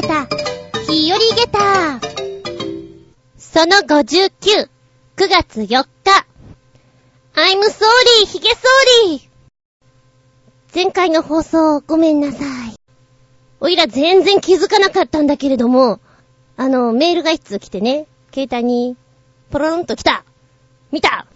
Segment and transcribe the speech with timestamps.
[0.00, 0.26] げた、
[0.90, 2.00] 日和げた。
[3.36, 4.30] その59、
[5.16, 5.86] 9月4日。
[7.34, 9.28] I'm sorry, ヒゲ sorry!
[10.74, 12.74] 前回の放送ごめんなさい。
[13.60, 16.00] おいら全然気づかなかったんだけれども、
[16.56, 18.96] あの、メールが一通来てね、携帯に、
[19.50, 20.24] ポロンと来た
[20.92, 21.26] 見た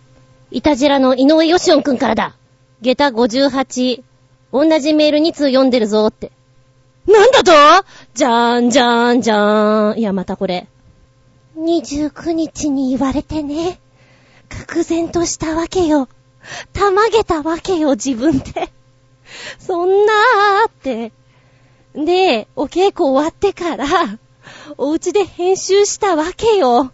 [0.51, 2.37] イタジェラの井上義音くんからだ
[2.81, 4.03] 下駄58、
[4.53, 6.33] 同じメール2通読んでるぞって。
[7.07, 7.53] なんだと？
[8.15, 9.99] じゃーんじゃーんじゃーん。
[9.99, 10.67] いや、またこれ。
[11.57, 13.79] 29日に言われてね。
[14.49, 16.09] 愕然としたわけよ。
[16.73, 18.71] たまげたわけよ、自分で。
[19.59, 21.13] そんなーって。
[21.95, 23.87] で、お稽古終わってから、
[24.77, 26.93] お家で編集したわけよ。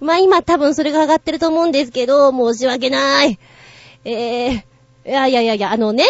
[0.00, 3.38] まあ、今多分それが上がってると思うんですけど、申し訳ない。
[4.04, 4.62] えー、い
[5.04, 6.04] やいやいやいや、あのね、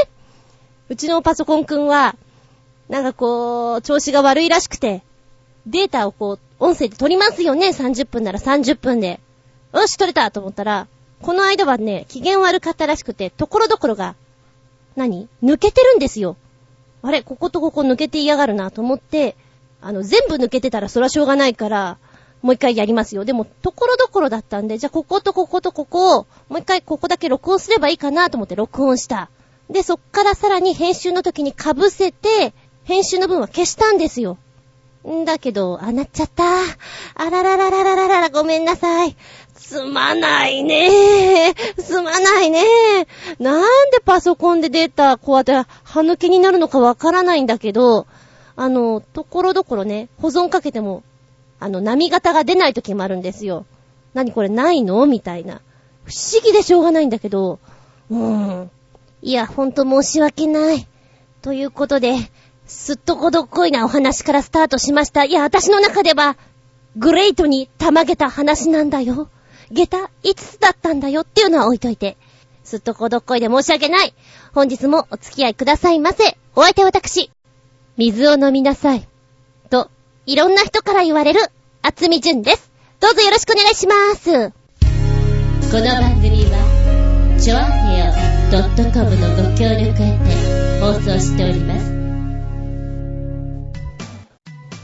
[0.89, 2.17] うちのパソコンくんは、
[2.93, 5.03] なんかこう、調子が悪いらしくて、
[5.67, 9.19] データをこう、音声で撮りますよね、30分なら30分で。
[9.73, 10.89] よし、撮れたと思ったら、
[11.23, 14.15] この間はね、機嫌悪かったらしくて、ところどころが、
[14.95, 15.27] 何？
[15.43, 16.37] 抜けてるんですよ。
[17.01, 19.37] あれ、こことここ抜けて嫌がるなと思って、
[19.81, 21.97] あの、全部抜けてたらそらしょうがないから、
[22.43, 23.25] もう一回やりますよ。
[23.25, 29.31] でも、ところどころだったんで、じゃあこことこことここを、もう一回ここだけ録音すればいいかなと思って録音した。
[29.71, 32.53] で、そっからさらに編集の時に被せて、
[32.85, 34.39] 編集の分は消したんですよ。
[35.09, 36.45] んだけど、あ、なっちゃった。
[36.45, 39.17] あらららららららら、ごめんなさい。
[39.55, 42.63] すまないねすまないね
[43.39, 45.53] なんでパソコンでデータ、こうやって
[45.85, 48.07] 歯抜けになるのかわからないんだけど、
[48.57, 51.03] あの、ところどころね、保存かけても、
[51.59, 53.65] あの、波型が出ない時もあるんですよ。
[54.15, 55.07] 何これないの？
[55.07, 55.63] みたいな。
[56.05, 57.59] 不思議でしょうがないんだけど、
[58.11, 58.19] うー
[58.65, 58.71] ん。
[59.23, 60.87] いや、ほんと申し訳ない。
[61.41, 62.15] ということで、
[62.73, 65.25] すっとこどっこいなお話からスタートしました。
[65.25, 66.37] いや、私の中では、
[66.97, 69.29] グレートにたまげた話なんだよ。
[69.71, 72.17] 下駄5つだったんだよっていうのは置いといて。
[72.65, 74.15] すっとこどっこいで申し訳ない。
[74.55, 76.37] 本日もお付き合いくださいませ。
[76.57, 77.31] お相手は私。
[77.99, 79.07] 水を飲みなさい。
[79.71, 79.91] と、
[80.27, 81.41] いろんな人から言われる、
[81.83, 82.71] 厚み純です。
[83.01, 84.53] どうぞよろしくお願いしまーす。
[85.71, 88.13] この番組は、ちょあへよ
[88.93, 91.92] .com のご協力へて放送しております。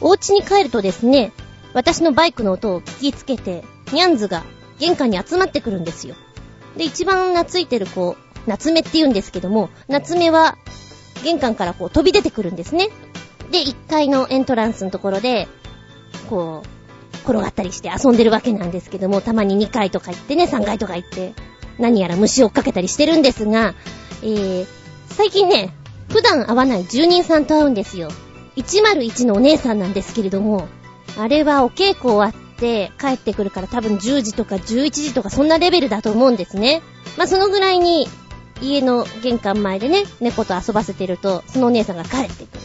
[0.01, 1.31] お家に帰るとですね、
[1.73, 4.43] 私のバイクの音を聞きつけて、ニャンズが
[4.79, 6.15] 玄関に集まってくるんですよ。
[6.77, 8.15] で、一番懐いてる子、
[8.47, 10.57] 夏目って言うんですけども、夏目は
[11.23, 12.89] 玄関からこう飛び出てくるんですね。
[13.51, 15.47] で、1階のエントランスのところで、
[16.29, 16.79] こう、
[17.23, 21.33] 転がったりして遊んでるわけなんですけども、たまに2階とか行ってね、3階とか行って、
[21.77, 23.73] 何やら虫を追っかけたりしてるんですが、
[24.21, 24.65] えー、
[25.07, 25.73] 最近ね、
[26.09, 28.09] 普段会わない住人さんと会うんですよ。
[28.63, 30.67] 101のお姉さんなんですけれども、
[31.17, 36.81] あれはお稽古終わって帰ってくるから多分10時とか11時とかそんなレベルだと思うんですね。
[37.17, 38.07] まあ、そのぐらいに
[38.61, 42.61] 家の玄関前でね、猫と遊ばせてると、そのお姉さんが帰ってくる。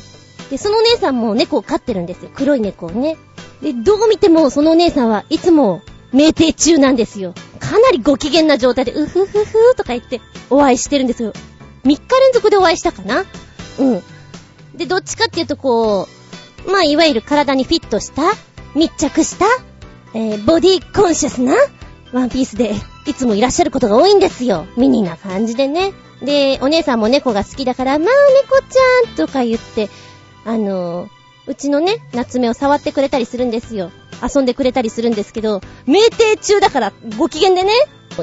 [0.50, 2.30] で、そのお姉さんも猫を飼ってるんですよ。
[2.34, 3.16] 黒い猫をね。
[3.62, 5.80] で、どう見てもそのお姉さんはいつも
[6.12, 7.34] 酩酊中なんですよ。
[7.60, 11.32] かなりご機嫌な状態で、うふふふとか言ってお会いしてるんですよ。
[11.84, 13.24] 3日連続でお会いしたかな？
[13.78, 14.02] うん。
[14.74, 16.08] で、どっちかっていうとこ
[16.66, 18.22] う、まあ、いわゆる体にフィットした、
[18.74, 19.46] 密着した、
[20.14, 21.54] えー、ボディコンシャスな、
[22.12, 22.74] ワンピースで、
[23.06, 24.66] いつもいらっしゃることが多いんですよ。
[24.76, 25.92] ミニな感じでね。
[26.22, 28.08] で、お姉さんも猫が好きだから、まあ、
[28.42, 29.90] 猫ちゃんとか言って、
[30.44, 31.08] あのー、
[31.46, 33.90] うちのね、夏目を触ってくれたりするんですよ。
[34.22, 37.72] 遊んでくれたりするんですけど、酩酊中だからご機嫌でね、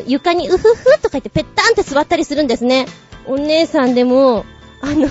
[0.08, 2.88] 床にうふふとか言ってぺったんって座ったりするんですね。
[3.28, 4.46] お姉さんでも、
[4.82, 5.08] あの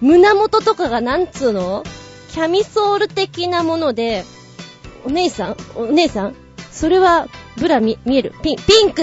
[0.00, 1.84] 胸元とかがなんつうの？
[2.30, 4.24] キャミソール的なもので、
[5.04, 5.56] お姉さん？
[5.74, 6.34] お姉さん？
[6.70, 8.32] それは、ブラ見、見える？
[8.42, 9.02] ピン、ピンク！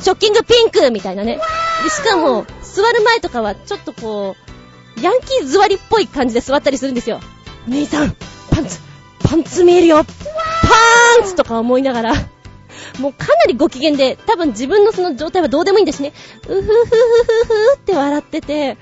[0.00, 0.90] ショッキングピンク！
[0.92, 1.40] みたいなね。
[1.82, 4.36] で、しかも、座る前とかは、ちょっとこ
[4.96, 7.20] う、ヤンキー座りっぽい感じで座ったりするんですよ。
[7.66, 8.14] お姉さん、
[8.50, 8.78] パンツ、
[9.24, 10.04] パンツ見えるよ。
[10.04, 12.14] パーンツとか思いながら、
[13.00, 16.12] もうかなりご機嫌で、多分自分のその状態はどうでもいいんですね。
[16.44, 18.76] うふふふふふって笑ってて、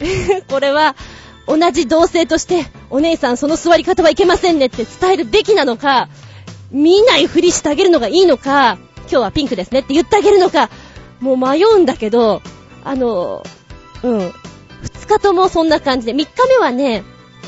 [0.48, 0.96] これは、
[1.46, 6.08] 同じ同性として、お姉さんその座り方はいけませんねって伝えるべきなのか、
[6.70, 10.70] 見ないふりしてあげるのがいいのか、今日はピンクですねって言ってあげるのか、
[11.20, 12.42] もう迷うんだけど、
[12.84, 13.44] あの、
[14.02, 14.32] うん。
[14.82, 17.04] 二日ともそんな感じで、三日目はね、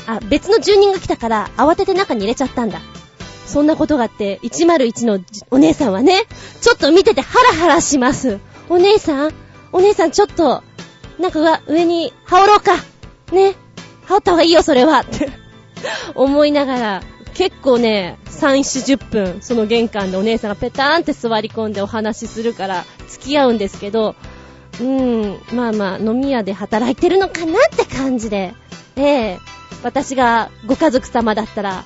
[0.07, 2.81] あ、別の住人が来たから慌てて中に入れちゃったんだ。
[3.45, 5.19] そんなことがあって、101の
[5.51, 6.25] お姉さんはね、
[6.61, 8.39] ちょっと見ててハラハラします。
[8.69, 9.33] お姉さん
[9.71, 10.63] お姉さんちょっと、
[11.19, 12.75] なんか上に羽織ろうか。
[13.33, 13.55] ね。
[14.05, 15.01] 羽織った方がいいよ、それは。
[15.01, 15.29] って
[16.15, 24.15] 思いながら、結構ね、3、4、10分、その玄関でお姉さんがペターンって座り込んでお話しするから、付き合うんですけど、
[24.79, 28.53] うーん、まあまあ、飲み屋で働いてるのかなって感じで、
[28.95, 29.39] ええ
[29.83, 31.85] 私がご家族様だったら、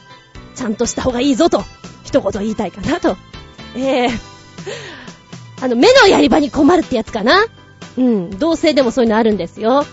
[0.56, 1.64] ちゃんとした方がいいぞと、
[2.04, 3.18] 一言言いたいかなと。
[3.76, 4.10] ええ
[5.62, 7.46] あの、目のやり場に困るってやつかな
[7.98, 9.86] うん、同性でもそういうのあるんですよ。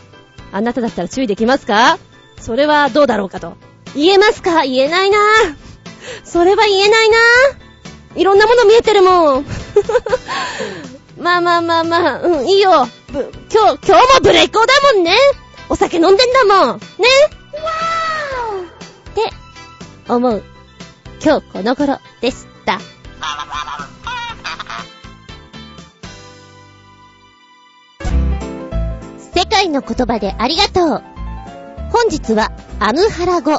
[0.53, 1.99] あなただったら注意できますか？
[2.41, 3.57] それはどうだろうかと。
[3.95, 4.63] 言えますか？
[4.65, 5.19] 言えないな
[6.25, 7.17] それは言えないな
[8.17, 9.47] いろんなもの見えてるもん。
[11.21, 12.89] まあまあまあまあ、うん、いいよ。
[13.13, 15.15] 今日、今日もブレイクだもんね。
[15.69, 16.79] お酒飲んでんだもん。
[16.79, 16.85] ね？
[17.53, 18.71] わー
[19.11, 20.43] って思う。
[21.23, 22.81] 今日この頃でした。
[29.61, 31.03] 世界の言葉でありがとう。
[31.93, 33.59] 本日はアムハラ語。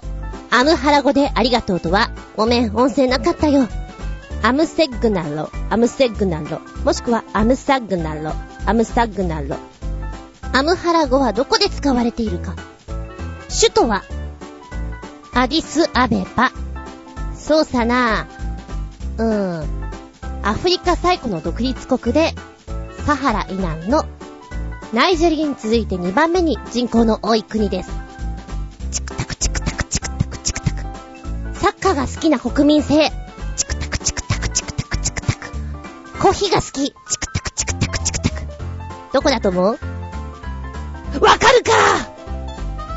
[0.49, 3.67] アムハラ語でありがとうとは、ごめん、音声なかったよ。
[4.41, 8.33] アムセグナロ、アムセグナロ、もしくはアムサグナロ、
[8.65, 9.57] アムサグナロ。
[10.53, 12.55] アムハラ語はどこで使われているか。
[13.47, 14.03] 首都は、
[15.35, 16.51] アディスアベバ。
[17.35, 18.25] そうさな
[19.19, 19.91] うーん。
[20.41, 22.33] アフリカ最古の独立国で、
[23.05, 24.03] サハラ以南の
[24.93, 27.91] ナイジェリアに続いて2番目に人口の多い国です。
[28.91, 30.83] チクタクチクタクチクタクチクタク。
[31.53, 33.09] サッカーが好きな国民性。
[33.55, 35.51] チクタクチクタクチクタクチクタク。
[36.21, 36.71] コーヒーが好き。
[36.71, 38.41] チクタクチクタクチクタク。
[39.13, 39.65] どこだと思う？
[39.71, 39.77] わ
[41.37, 41.71] かるか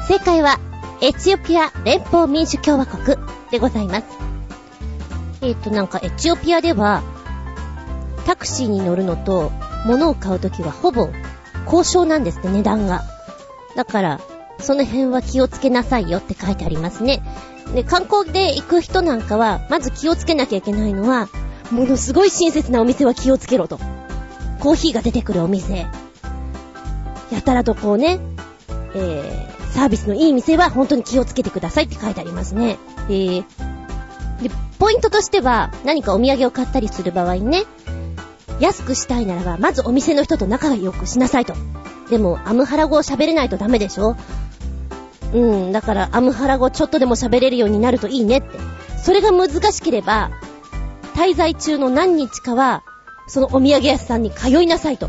[0.09, 0.59] 正解は、
[1.01, 3.17] エチオピア連邦民主共和国
[3.53, 4.07] でございます。
[5.43, 7.05] えっ、ー、と、なんかエチオピアでは、
[8.27, 9.53] タクシーに乗るのと、
[9.87, 11.09] 物を買うときはほぼ
[11.65, 13.03] 交渉なんですって、値段が。
[13.77, 14.21] だから、
[14.61, 17.23] その辺は気をつけなさいよって書いてありますね。
[17.75, 21.29] で、観光で行く人なんかは、まず気をつけなきゃいけないのは、
[21.71, 23.79] ものすごい親切なお店は気をつけろと。
[24.61, 25.87] コーヒーが出てくるお店。
[27.33, 28.21] やたらとこうね、
[28.95, 32.79] えー、サービスのいい店は本当に気をつけてくださいって書いてありますね。
[33.09, 33.45] えー、
[34.43, 37.65] で、ポイントとしては、何かお土産を買ったりする場合ね、
[38.61, 41.55] 安くしたいならば、まずお店の人と仲良くしなさいと。
[42.11, 44.17] でも、アムハラ語を喋れないとダメでしょ？
[45.33, 48.59] うん、だから、アムハラ語ちょっとでも喋れるようになるといいねって。
[49.03, 50.31] それが難しければ、
[51.15, 52.83] 滞在中の何日かは、
[53.27, 55.09] そのお土産屋さんに通いなさいと。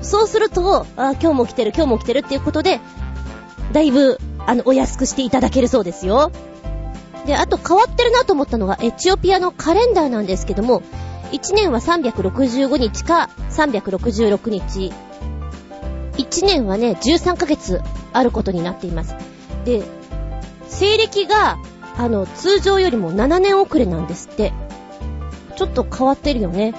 [0.00, 2.80] そうすると、あ、今日も来てる、今日も来てるっていうことで、
[3.72, 6.32] だいぶ、あの、お安くしていただけるそうですよ。
[7.26, 10.82] で、あと変わってるなと思ったのが、エチオピアのカレンダーなんですけども、
[11.32, 14.92] 1年は365日か366日。
[16.18, 17.80] 1年はね、13ヶ月
[18.12, 19.16] あることになっています。
[19.64, 19.82] で、
[20.68, 21.58] 西暦が、
[21.96, 24.52] あの、通常よりも7年遅れなんですって。
[25.56, 26.74] ちょっと変わってるよね。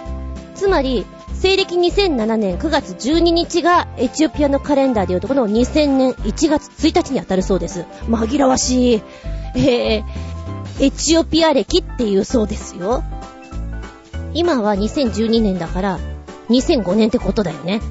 [0.55, 7.85] つまり、西暦2007年9月12日がエチオピアのカレンダーでいうとこの2000年1月1日に当たるそうです。
[8.07, 9.01] 紛らわしい。
[9.55, 13.03] えー、エチオピア歴っていうそうですよ。
[14.33, 15.99] 今は2012年だから、
[16.49, 17.81] 2005年ってことだよね。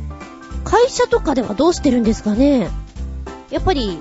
[0.65, 2.71] 会社とかではどうしてるんですかね
[3.51, 4.01] やっぱり、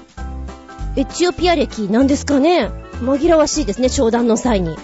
[0.96, 2.70] エチオピア歴なんですかね
[3.01, 4.75] 紛らわしいですね、商談の際に。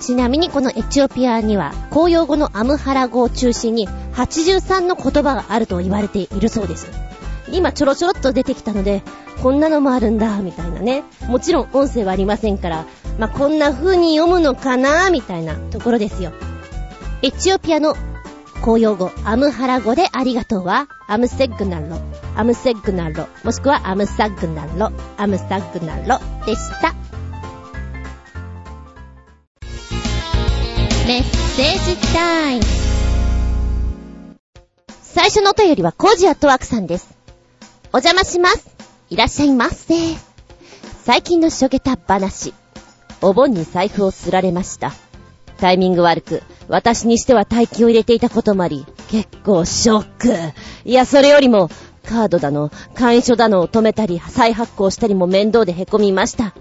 [0.00, 7.09] ちなみにこのエチオピアには、公用語のアムハラ語を中心に83の言葉があると言われているそうです。
[7.52, 9.02] 今ちょろちょろっと出てきたので、
[9.42, 11.04] こんなのもあるんだ、みたいなね。
[11.28, 12.84] もちろん音声はありませんから、
[13.18, 16.32] まあ、こんな風に読むのかなみたいなところですよ。
[17.22, 17.94] エチオピアの
[18.62, 21.98] 公用語、アムハラ語でありがとうは、アムセグナロ、
[22.36, 26.94] アムセグナロ、もしくはアムサグナロ、アムサグナロでした。
[31.06, 32.62] メッセージタイム。
[35.02, 37.19] 最初のお便りはコージアットワークさんです。
[37.92, 38.68] お邪魔します。
[39.08, 39.94] いらっしゃいませ。
[41.04, 42.54] 最近のしょげた話。
[43.20, 44.92] お盆に財布をすられました。
[45.58, 50.28] タイミング悪く、私にしては待機を入れていたこともあり、結構ショック。
[50.84, 51.68] いや、それよりも、
[52.06, 56.54] カードだの、会員書だのを止めたり、再発行したりも面倒で凹みました。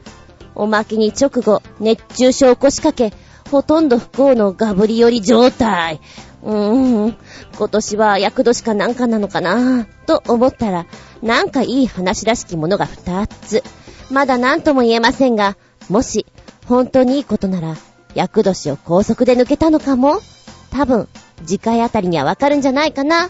[0.55, 3.13] おまけに直後、熱中症を起こしかけ、
[3.51, 6.01] ほとんど不幸のガブリ寄り状態。
[6.43, 7.17] うーん、
[7.57, 10.85] 今年は厄年かなんかなのかなぁと思ったら、
[11.21, 13.63] なんかいい話らしきものが二つ。
[14.09, 15.57] まだ何とも言えませんが、
[15.89, 16.25] もし
[16.65, 17.75] 本当にいいことなら、
[18.15, 20.21] 厄年を高速で抜けたのかも
[20.71, 21.07] 多分、
[21.45, 23.29] 次回あたりにはわかるんじゃないかな。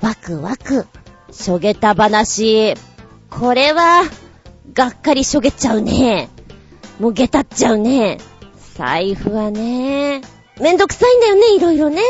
[0.00, 0.86] ワクワク。
[1.32, 2.74] しょげた話。
[3.30, 4.02] これは、
[4.72, 6.28] がっかりしょげちゃうね。
[7.00, 8.18] もう下たっちゃうね。
[8.74, 10.20] 財布はね、
[10.60, 12.02] めんどくさいんだよね、いろいろね。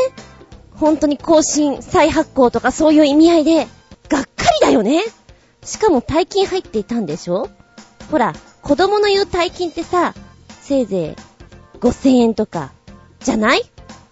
[0.77, 3.67] 本当に更新、再発行とかそういう意味合いで、
[4.09, 5.03] がっかりだよね。
[5.63, 7.49] しかも大金入っていたんでしょ？
[8.11, 10.13] ほら、子供の言う大金ってさ、
[10.61, 11.15] せいぜ
[11.75, 12.71] い5000円とか、
[13.19, 13.63] じゃない？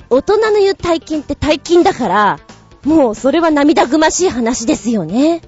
[0.09, 2.39] 大人の言う大金って大金だから、
[2.83, 5.41] もうそれは涙ぐましい話ですよね。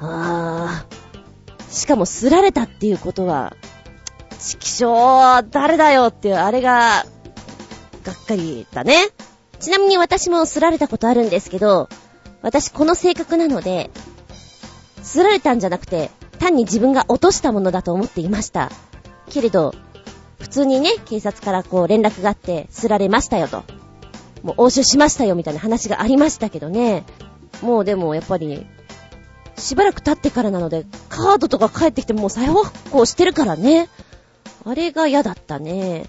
[0.00, 1.72] あー。
[1.72, 3.54] しかもすられたっていうことは、
[4.38, 7.06] ちきしょう、誰だよっていう、あれが、
[8.02, 9.08] がっかりだね。
[9.62, 11.88] ちなみに私もすられたことあるんですけど、
[12.42, 13.90] 私この性格なので、
[15.04, 18.72] すられたんじゃなくて、単に自分が落としたものだと思っていました。
[19.30, 19.72] けれど、
[20.40, 23.62] 普通にね、警察からこう連絡があって、すられましたよと。
[24.42, 27.04] もう押収しましたよみたいな話がありましたけどね。
[27.62, 28.66] もうでもやっぱり、
[29.56, 33.88] しばらく経ってからなので、カードとか帰ってきてもう再発行してるからね。
[34.64, 36.06] あれが嫌だったね。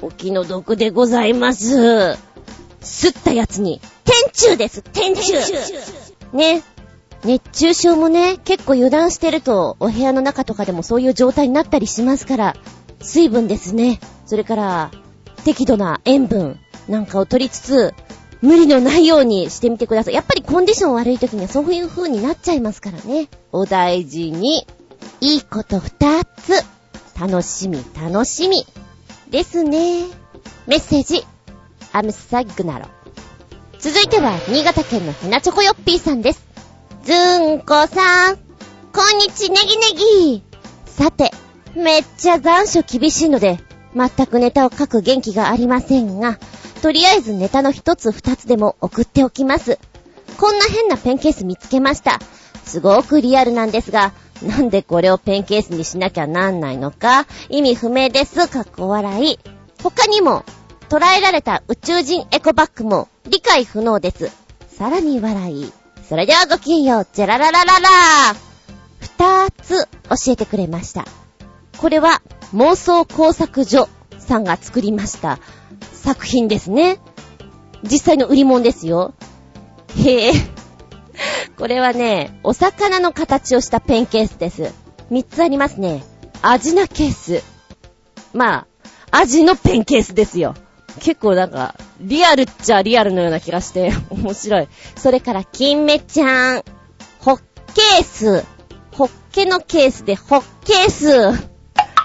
[0.00, 2.16] お気の毒でございます。
[2.80, 5.32] すったやつに、天中です天中
[6.32, 6.62] ね。
[7.24, 12.56] 熱中症もね、結構油断してると、お部屋の中とかでもそういう状態になったりしますから、
[13.00, 14.00] 水分ですね。
[14.26, 14.90] それから、
[15.44, 17.94] 適度な塩分なんかを取りつつ、
[18.40, 20.14] 無理のないようにしてみてください。
[20.14, 23.28] やっぱりコンディション悪い時にはそういう風になっちゃいますからね。
[23.52, 24.66] お大事に。
[25.20, 26.64] いいこと二つ。
[27.18, 28.64] 楽しみ、楽しみ。
[29.28, 30.04] ですね。
[30.66, 31.26] メッセージ。
[31.98, 32.86] アムサグナロ。
[33.80, 36.46] 続いては、新潟県のひなチョコヨッピーさんです。
[37.02, 38.36] ずーんこさん。
[38.92, 39.98] こんにちネギネ
[40.30, 40.44] ギ。
[40.86, 41.32] さて、
[41.74, 43.58] めっちゃ残暑厳しいので、
[43.96, 46.38] 全くネタを書く元気がありませんが、
[46.82, 49.80] とりあえずネタの一つ二つでも送っておきます。
[50.38, 52.20] こんな変なペンケース見つけました。
[52.64, 58.46] すごくリアルなんですが、なんでこれをペンケースにしなきゃなんないのか、意味不明です。
[58.46, 59.40] かっこ笑い。
[59.82, 60.44] 他にも、
[60.88, 64.30] 捉えられた宇宙人エコバッグも理解不能です。
[64.68, 65.72] さらに笑い。
[66.08, 67.88] それではごきげんよう、ジェラララララ
[69.00, 71.04] 二つ教えてくれました。
[71.76, 72.22] これは
[72.54, 75.38] 妄想工作所さんが作りました
[75.92, 76.98] 作品ですね。
[77.82, 79.14] 実際の売り物ですよ。
[79.96, 80.32] へえ。
[81.58, 84.72] これはね、お魚の形をしたペンケースです。
[85.10, 86.02] 三つありますね。
[86.40, 87.42] アジナケース。
[88.32, 88.66] まあ、
[89.10, 90.54] アジのペンケースですよ。
[90.98, 94.68] 結構なんか、リアルっちゃリアルのような気がして、 面白い。
[94.96, 96.64] それから、金目ちゃん。
[97.20, 97.36] ホッ
[97.74, 98.44] ケース。
[98.92, 101.48] ホッケのケースで、ホッケース。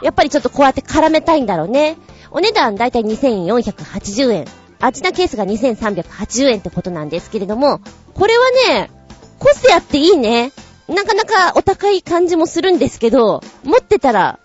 [0.02, 1.98] やっぱりちょっとこうやって絡めたいんだろうね。
[2.32, 4.46] お値段だいたい2480円。
[4.80, 7.80] アジナケースが2380円ってことなんですけれども、
[8.14, 8.92] これはね、
[9.40, 10.52] 個性あっていいね。
[10.90, 14.40] なかなかお高い感じもするんですけど、持ってたら、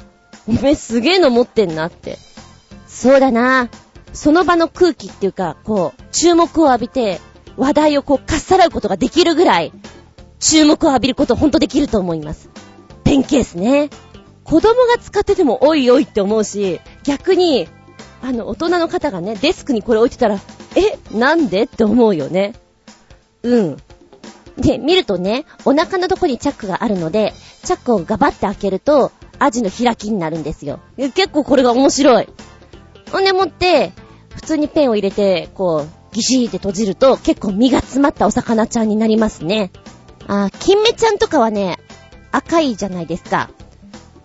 [0.47, 2.19] おめすげえの持ってんなって。
[2.87, 3.69] そうだな。
[4.19, 7.21] その場の空気っていうか、こう、注目を浴びて、
[7.57, 9.73] 話題をこう、かっさらうことができるぐらい、
[10.41, 12.51] 注目を浴びることほんとできると思います。
[13.05, 13.91] ペンケースね。
[14.43, 17.69] 子供が使っててもおいおいって思うし、逆に、
[18.21, 20.41] あの、大人の方がね、デスクにこれ置いてたら、
[20.75, 22.55] え、なんでって思うよね。
[23.45, 23.77] うん。
[24.57, 30.81] で、見るとね、お腹のとこにチャックがあるので、チャックをガバって開けると、アジの開きになるんですよ。
[30.97, 32.29] 結構これが面白い。
[33.13, 33.93] ほんでもって、
[34.39, 39.73] 普通にペンを入れて、こう、ギシーって閉じると、結構身が詰まったお魚ちゃんになりますね。
[40.29, 41.79] あ、金目ちゃんとかはね、
[42.31, 43.51] 赤いじゃないですか。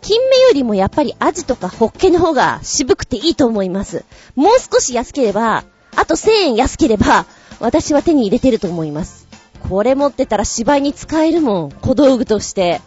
[0.01, 4.05] 金目よりもやっぱりアジとかホッケの方が渋くていいと思います。
[4.35, 5.63] もう少し安ければ、
[5.95, 7.25] あと1000円安ければ、
[7.59, 9.27] 私は手に入れてると思います。
[9.67, 11.71] これ持ってたら芝居に使えるもん。
[11.71, 12.81] 小道具として。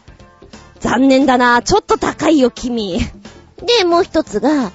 [0.78, 1.62] 残念だな。
[1.62, 3.00] ちょっと高いよ、君。
[3.78, 4.71] で、もう一つが、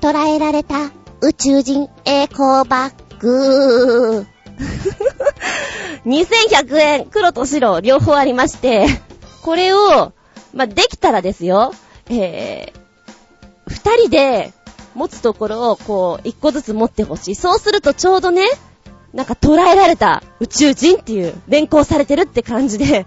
[0.00, 0.90] 捉えられた
[1.22, 4.26] 宇宙人エコバッグ。
[6.04, 8.86] 2100円、黒と白、両方ありまして、
[9.42, 10.12] これを、
[10.52, 11.74] まあ、できたらですよ、
[12.10, 14.52] えー、二人で
[14.96, 17.34] 持つところをこう、一個ずつ持ってほしい。
[17.36, 18.48] そうするとちょうどね、
[19.14, 23.06] なんか捉えられた宇宙人っていう、連行されてるって感じで、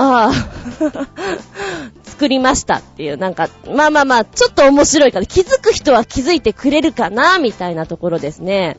[0.00, 0.32] ああ、
[2.04, 8.78] 作りましたっていう、なんか、まあまあまあ、ちょっと面白いから、気づく人は気づいてくれるかな、みたいなところですね。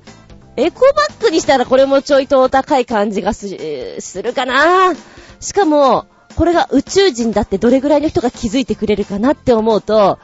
[0.58, 4.94] エコバッグにしたらこれもちょいとお高い感じがするかな。
[5.40, 10.18] しかも、これが宇宙人だってどれぐらいの人が気づいてくれるかなって思うと、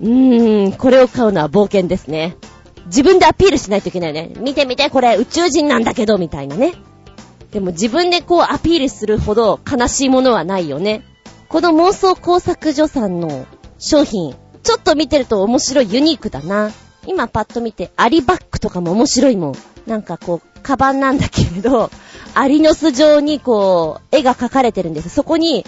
[0.00, 2.36] うーん、これを買うのは冒険ですね。
[2.86, 4.30] 自分でアピールしないといけないね。
[4.38, 6.74] 見て見て、これ宇宙人なんだけど、みたいなね。
[7.54, 11.02] でも自分でこうアピールするほど悲しいものはないよね。
[11.48, 13.46] この妄想工作所さんの
[13.78, 14.34] 商品、
[14.64, 16.72] ちょっと見てると面白いユニークだな。
[17.06, 19.54] 今パッと見て、アリバッグとかも面白いもん。
[19.86, 21.90] なんかこう、カバンなんだけれど、
[22.34, 25.08] アリの巣状にこう、絵が描かれてるんです。
[25.08, 25.64] そこに、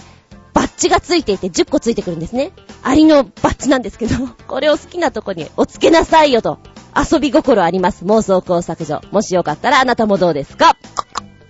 [0.54, 2.50] バッジがついていて10個ついてくるんですね。
[2.82, 4.14] アリのバッジなんですけど、
[4.48, 6.58] これを好きなとこにお付けなさいよと。
[6.98, 8.04] 遊び心あります。
[8.06, 9.02] 妄想工作所。
[9.12, 10.76] もしよかったらあなたもどうですか？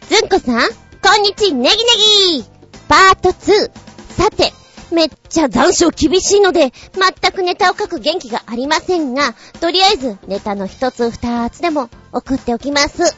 [0.09, 0.61] ずんこさん、
[1.03, 2.45] こんにちネギネギ
[2.89, 3.71] パート2。
[4.17, 4.53] さて、
[4.93, 13.17] めっちゃ残暑厳しいので、全くネタを書く元気がありませんが、とりあえずネタの一つ二つでも送っておきます。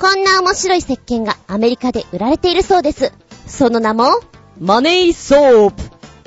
[0.00, 3.12] こんな面白い石鹸がアメリカで売られているそうです。
[3.46, 4.22] その名も、
[4.58, 5.82] マネーソープ。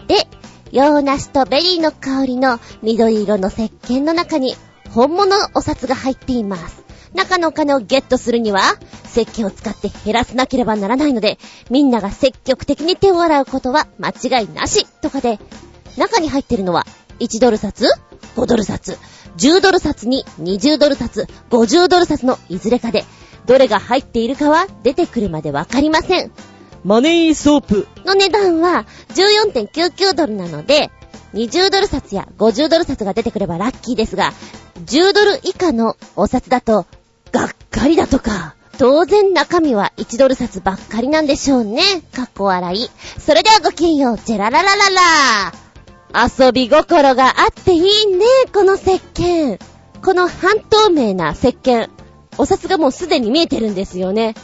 [0.08, 0.28] で、
[0.72, 4.56] 洋梨とベリーの香りの緑色の石鹸の中に
[4.92, 6.87] 本物のお札が入っています。
[7.14, 8.62] 中のお金をゲットするには、
[9.06, 15.40] 石鹸を使って減らさなければならないので、みんなが積極的に手を洗うことは間違いなしとかで、
[15.98, 16.86] 中に入ってるのは、
[17.20, 17.86] 1ドル札
[18.36, 18.98] ?5 ドル札
[19.38, 23.06] 10ドル札に20ドル札、50ドル札のいずれかで、
[23.46, 26.32] どれが入っているかは出てくるまでわかりません。
[26.84, 28.86] マネーソープの値段は
[29.54, 30.92] 14.99ドルなので、
[31.34, 34.34] 20ドル札や50ドル札が出てくればラッキーですが、
[34.86, 36.86] 10ドル以下のお札だと、
[37.78, 41.82] かりだとか、当然中身は1ドル札ばっかりなんでしょうね。
[42.14, 42.90] かっこ笑い。
[43.20, 49.60] それではごきげんよう、ジェラララララ遊び心があっていいね、この石鹸。
[50.04, 51.90] この半透明な石鹸。
[52.38, 54.36] お札がもうすでに見えてるんですよね。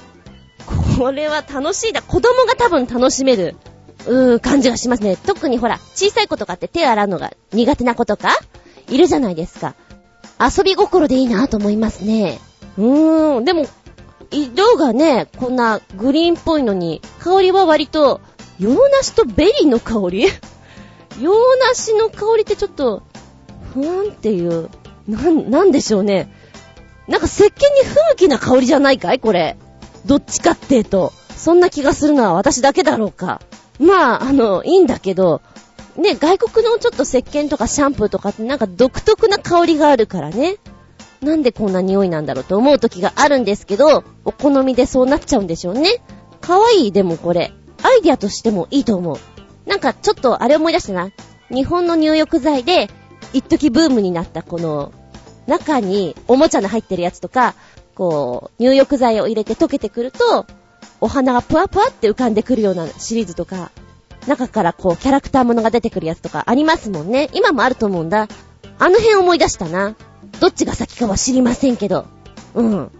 [0.98, 2.02] これは楽しいだ。
[2.02, 3.56] 子供が多分楽しめる、
[4.08, 5.18] うーん、感じがしますね。
[5.18, 8.30] 特にほら、小さい子とかって手洗うのが苦手な子とか、
[8.90, 9.76] いるじゃないですか。
[10.40, 12.40] 遊び心でいいなと思いますね。
[12.78, 13.66] うーん、でも、
[14.32, 18.22] 色がね、こんなグリーンっぽいのに、香りは割と、
[18.60, 20.26] 洋梨とベリーの香り？
[21.22, 21.32] 洋
[21.70, 23.04] 梨の香りってちょっと、
[23.74, 24.70] ふーんっていう、
[25.08, 26.34] なん、なんでしょうね。
[27.08, 27.52] なんか石鹸に
[27.88, 29.20] 不向きな香りじゃないかい？
[29.20, 29.58] これ。
[30.06, 31.14] どっちかっていうと。
[31.36, 33.42] そんな気がするのは私だけだろうか。
[33.80, 35.42] まあ、あの、いいんだけど、
[35.98, 40.58] ね、外国のちょっと石鹸とかシャンプーとかってなんか独特な香りがあるからね。
[41.24, 46.02] なんでこんな匂いなんだろうと思う時があるんですけど、お好みでそうなっちゃうんでしょうね。
[46.42, 47.54] かわいい、でもこれ。
[47.82, 49.18] アイディアとしてもいいと思う。
[49.70, 51.10] なんかちょっとあれ思い出したな。
[51.50, 52.90] 日本の入浴剤で、
[53.34, 54.92] 一時ブームになったこの、
[55.48, 57.56] 中におもちゃの入ってるやつとか、
[57.96, 60.46] こう、入浴剤を入れて溶けてくると、
[61.02, 63.72] お花がぷわぷわって浮かんでくるようなシリーズとか、
[64.28, 67.30] 中からこう、キャラクターものが出てくるやつとかありますもんね。
[67.34, 68.28] 今もあると思うんだ。
[68.80, 69.96] あの辺思い出したな。
[70.40, 72.06] どっちが先かは知りませんけど。
[72.54, 72.92] うん。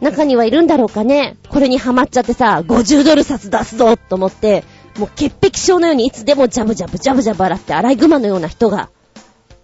[0.00, 1.36] 中にはいるんだろうかね。
[1.48, 4.64] これにハマっちゃってさ、50ドル札出すぞと思って、
[4.98, 8.90] もう潔癖症のようにいつでもジャブジャブジャブジャブ洗ってアライグマのような人が、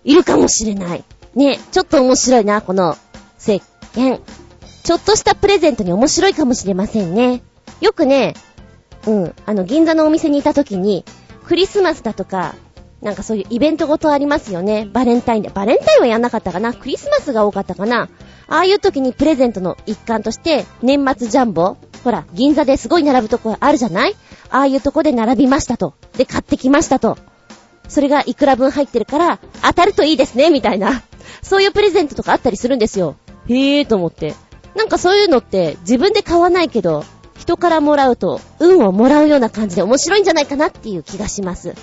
[0.05, 1.05] いるかもしれない。
[1.35, 2.97] ねちょっと面白いな、この、
[3.39, 3.63] 石
[3.95, 4.21] 鹸。
[4.85, 7.43] ちょっとしたプレゼントに面白いかもしれませんね。
[7.81, 8.35] よくね、
[9.07, 11.05] うん、あの、銀座のお店にいた時に、
[11.45, 12.55] クリスマスだとか、
[13.03, 14.89] なんかそういうイベントごとありますよね。
[14.93, 15.51] バレンタインで。
[15.51, 18.09] バレンタインはやんなかったかなクリスマスが多かったかな
[18.49, 24.17] ああいう時にプレゼントの一環として、年末ジャンボほら、銀座ですごい並ぶとこあるじゃない？
[24.51, 25.95] ああいうとこで並びましたと。
[26.17, 27.19] で、買ってきましたと。
[27.89, 31.03] それがいくら分入ってるから、当たるといいですね、みたいな。
[31.43, 33.17] そういうプレゼントとかあったりするんですよ。
[33.49, 34.35] へえーと思って。
[34.75, 37.05] なんかそういうのって自分で買わないけど、
[37.39, 41.75] 人からもらうと運をもらうような感じで面白いんじゃないかなっていう気がします。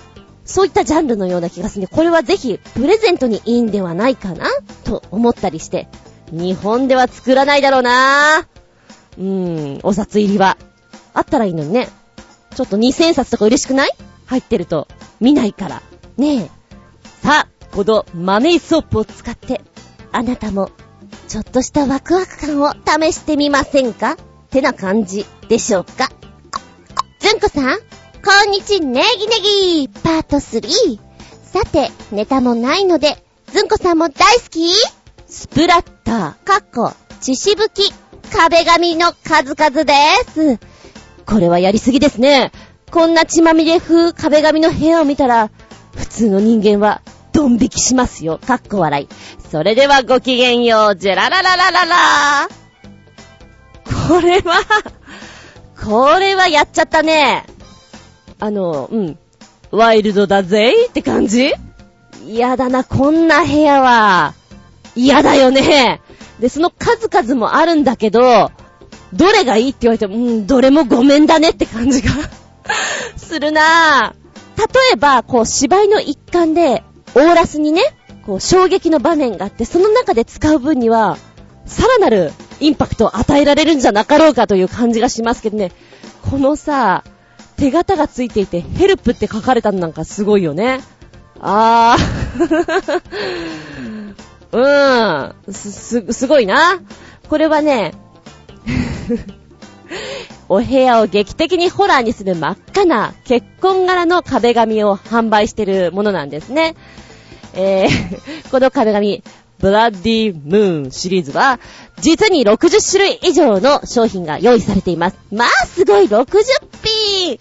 [0.45, 4.47] そういったジャンルのような気がするんで、これはぜひプレゼントにいいんではないかな
[4.83, 5.87] と思ったりして。
[6.31, 10.57] 日本では作らないだろうなうーん、お札入りは。
[11.13, 11.89] あったらいいのにね。
[12.55, 13.89] ちょっと2000冊とか嬉しくない？
[14.25, 14.87] 入ってると。
[15.19, 15.81] 見ないから。
[16.17, 16.49] ねえ。
[17.21, 19.61] さあ、このマネーソープを使って、
[20.11, 20.71] あなたも、
[21.27, 24.13] ちょっとしたワクワク感を試してみませんか？
[24.13, 24.15] っ
[24.49, 26.09] てな感じでしょうか？
[27.19, 27.79] ずんこさん、
[28.25, 30.97] こんにちネギネギパート3。
[31.43, 34.71] さて、ネタもないので、ずんこさんも大好き？
[35.27, 37.91] スプラッター、かっこ、血しぶき、
[38.31, 39.93] 壁紙の数々で
[40.31, 40.57] す。
[41.25, 42.53] これはやりすぎですね。
[42.91, 45.51] こんな血まみれ風壁紙の部屋を見たら、
[45.93, 47.01] 普通の人間は、
[47.33, 48.39] ドン引きしますよ。
[48.47, 49.09] かっこ笑い。
[49.51, 50.95] それではごきげんよう。
[50.95, 52.47] ジェララララララ
[54.07, 54.61] これは、
[55.83, 57.45] これはやっちゃったね。
[58.43, 59.17] あの、うん。
[59.71, 61.53] ワイルドだぜって感じ？
[62.27, 64.33] 嫌だな、こんな部屋は。
[64.97, 66.01] 嫌だよね。
[66.41, 68.51] で、その数々もあるんだけど、
[69.13, 72.11] どれがいいって言われても、うん、どれもごめんだねって感じが
[73.15, 74.59] するなぁ。
[74.59, 76.83] 例えば、こう、芝居の一環で、
[77.15, 77.81] オーラスにね、
[78.25, 81.17] こう衝撃の場面があって、その中で使う分には、
[81.65, 85.71] さらなるインパクトを与えられるんじゃなかろうかという感じがしますけどね。
[86.29, 87.05] このさ、
[87.63, 90.81] 手形がついていて、ヘルプって書かれたのなんかすごいよね。
[91.39, 93.01] あー。
[94.51, 95.53] うーん。
[95.53, 96.81] す、す、すごいな。
[97.29, 97.93] これはね、
[100.49, 106.75] お部屋を劇的にホラーにする真っ赤な結婚柄の壁紙を販売してるものなんですね。
[107.53, 109.23] えー、この壁紙、
[109.63, 111.57] ブラッディムーンシリーズは、
[112.01, 115.17] 実に60種類以上の商品が用意されています。
[115.31, 116.25] まあ、すごい !60
[116.81, 117.39] ピー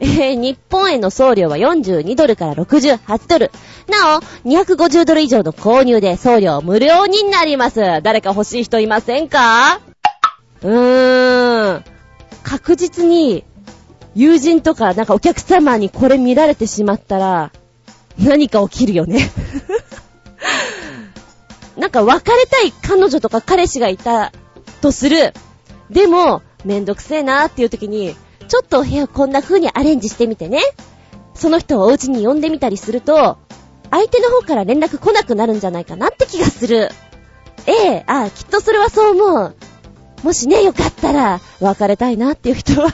[0.00, 3.50] えー、日本への送料は42ドルから68ドル。
[3.86, 7.80] なお、250ドル以上の購入で送料無料になります。
[8.02, 9.82] 誰か欲しい人いませんか？
[10.62, 11.84] うーん。
[12.44, 13.44] 確実に、
[14.14, 17.52] 友人とかなんかお客様にこれ見られてしまったら、
[18.18, 19.30] 何か起きるよね
[21.78, 24.32] なんか別れたい彼女とか彼氏がいた
[24.80, 25.32] とする。
[25.90, 28.16] でも、めんどくせえなーっていう時に、
[28.48, 30.60] ちょっとお部屋こんな風にアレンジしてみてね。
[31.34, 33.38] その人をお家に呼んでみたりすると、
[33.90, 36.90] 相手の方から連絡来なくなるんじゃないかなって気がする。
[37.66, 39.56] ええ、ああ、きっとそれはそう思う。
[40.24, 42.90] もしね、よかったら、別れたいなっていう人は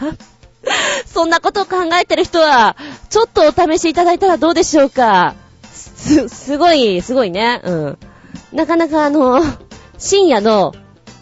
[1.06, 2.76] そんなことを考えてる人は、
[3.08, 5.34] ちょっとお試しいただいたらどうでしょうか。
[5.72, 7.62] す、すごい、すごいね。
[7.64, 7.98] うん。
[8.54, 9.42] なかなかあの、
[9.98, 10.72] 深夜の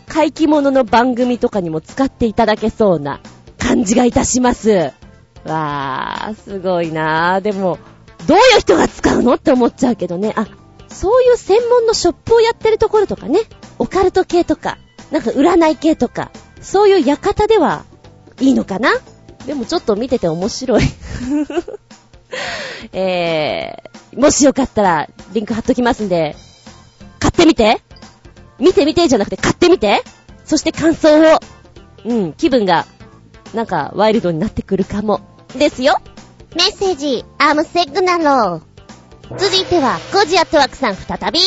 [0.07, 3.23] 怪奇物の番組とかにも使っていただけそうな
[3.59, 4.93] 感じがいたします。
[5.45, 7.41] わー、すごいなー。
[7.41, 7.79] でも、
[8.27, 10.35] どういう人が使うのって思っちゃうけどね。
[10.37, 10.47] あ、
[10.89, 13.41] そういう専門のショップをやってるところとかね。
[13.79, 14.77] オカルト系とか、
[15.11, 17.87] なんか占い系とか、そういう館では
[18.41, 18.93] いいのかな
[19.47, 20.83] でもちょっと見てて面白い
[22.93, 26.37] えー、もしよかったら、リンク貼っときますんで、
[27.43, 27.81] ってみて
[28.59, 30.03] 見てみてじゃなくて買ってみて
[30.45, 31.41] そして感想を。
[32.05, 32.87] うん、気分が、
[33.55, 35.21] なんか、ワイルドになってくるかも。
[35.57, 36.01] ですよ
[36.57, 39.39] メッセージ、アームセグナロー。
[39.39, 41.39] 続いては、コジアットワークさん再び。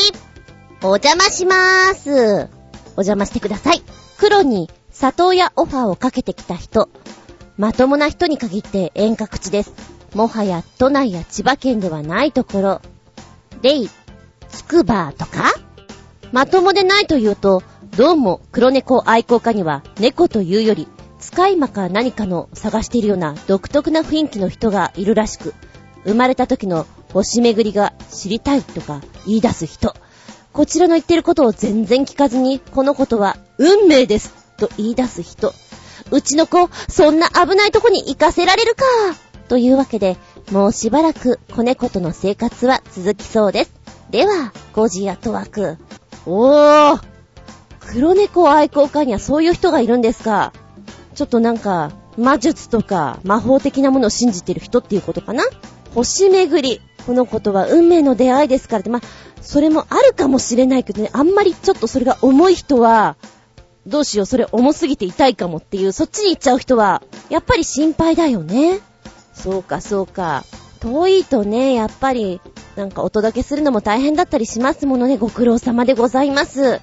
[0.81, 2.49] お邪魔しまーす。
[2.95, 3.83] お邪魔してください。
[4.17, 6.89] 黒に里親オファーをかけてきた人。
[7.57, 9.73] まともな人に限って遠隔地です。
[10.13, 12.81] もはや都内や千葉県ではないところ。
[13.61, 13.89] レイ、
[14.49, 15.64] つくばとか？
[16.35, 17.63] まともでないというと、
[17.95, 25.53] どうも黒猫愛好家には猫というより、使い魔か何かの探しているような独特な雰囲気の人がいるらしく、
[26.03, 29.95] 生まれた時の星巡りが知りたいとか言い出す人。
[30.51, 35.53] こちらの言ってることを全然聞かずに、このことは運命ですと言い出す人。
[36.11, 38.83] うちの子、そんな危ないとこに行かせられるか
[39.47, 40.17] というわけで、
[40.51, 43.71] もうしばらく子猫との生活は続きそうです。
[44.09, 45.77] では、ゴジアとワク。
[46.25, 47.01] おー。
[47.79, 50.53] 黒猫愛好家にはそういう人がいるんですか。
[51.13, 55.43] ちょっとなんか、魔術とか魔法的なものを信じてる人っていうことかな。
[55.93, 56.81] 星巡り。
[57.05, 59.01] このことは運命の出会いですからって、まあ、
[59.41, 63.15] それもあるかもしれないけどね、あんまりちょっとそれが重い人は、
[63.85, 68.79] どうしよう、それ重すぎて痛いかもっていう、そっちに行っちゃう人は、やっぱり心配だよね。
[69.33, 70.43] そうか、そうか。
[70.79, 72.41] 遠いとね、やっぱり、
[72.75, 75.17] なんかお届けするのも大変だったりしますものね。
[75.17, 76.81] ご苦労様でございます。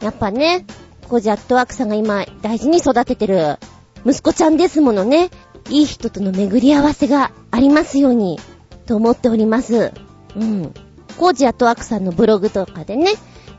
[0.00, 0.66] やっぱね、
[1.08, 3.58] コジアットワークさんが今大事に育ててる
[4.06, 5.30] 息子ちゃんですものね。
[5.70, 8.38] いい人との巡り合わせがありますように、
[8.86, 9.92] と思っております。
[10.36, 10.74] うん。
[11.18, 13.12] コージアットワークさんのブログとかでね、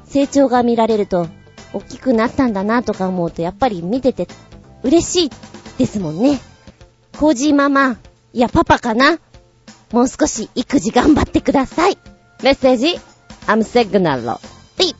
[0.03, 1.27] 成長が見られると、
[1.73, 4.27] 大きくなったんだなとか思うと、やっぱり見てて
[4.83, 5.31] 嬉しい
[5.77, 6.39] ですもんね。
[7.17, 7.97] コージママ、
[8.33, 9.19] いや、パパかな？
[9.91, 11.97] もう少し育児頑張ってください。
[12.43, 12.99] メッセージ、
[13.47, 14.23] アムセグナロ。
[14.23, 14.39] は
[14.79, 14.95] い、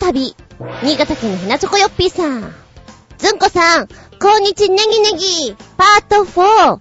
[0.00, 0.34] 再び、
[0.82, 2.54] 新潟県のひなチョコヨッピーさん。
[3.18, 3.88] ずんこさん、
[4.20, 6.80] こんにちネギネギ、パート 4!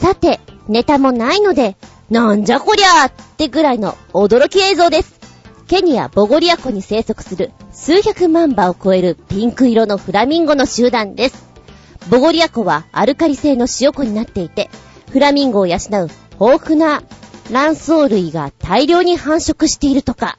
[0.00, 1.76] さて、ネタもないので、
[2.10, 5.18] なんじゃこりゃーってぐらいの驚き映像です。
[5.66, 11.44] ケニア・ボゴリア湖に生息する数百万羽を超えるピンク色のフラミンゴの集団です。
[12.10, 14.68] ボゴリア湖はアルカリ性の塩湖になっていて、
[15.10, 15.78] フラミンゴを養う
[16.40, 17.02] 豊富な
[17.50, 20.38] 卵巣類が大量に繁殖しているとか。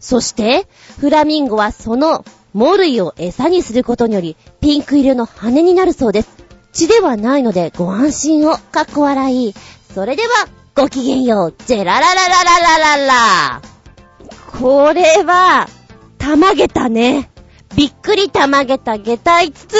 [0.00, 0.66] そして、
[0.98, 6.28] フラミンゴはその藻類を餌にすることにより、ピンク色の羽になるそうです。
[6.72, 9.54] 血ではないのでご安心を、かっこ笑い。
[9.94, 10.28] それでは、
[10.74, 13.62] ごきげんよう、ジェララララララララ。
[14.58, 15.68] これは、
[16.18, 17.30] たまげたね。
[17.74, 19.76] びっくりたまげた下体つつ、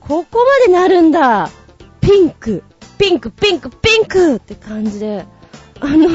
[0.00, 1.50] ここまでなるんだ。
[2.00, 2.64] ピンク。
[3.02, 5.26] ピンク、ピンク、ピンクって感じで。
[5.80, 6.08] あの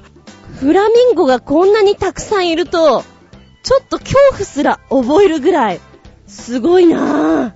[0.58, 3.04] フラミンゴがこんなにたくさんいると、
[3.62, 5.80] ちょっと恐怖すら覚えるぐらい、
[6.26, 7.54] すごいな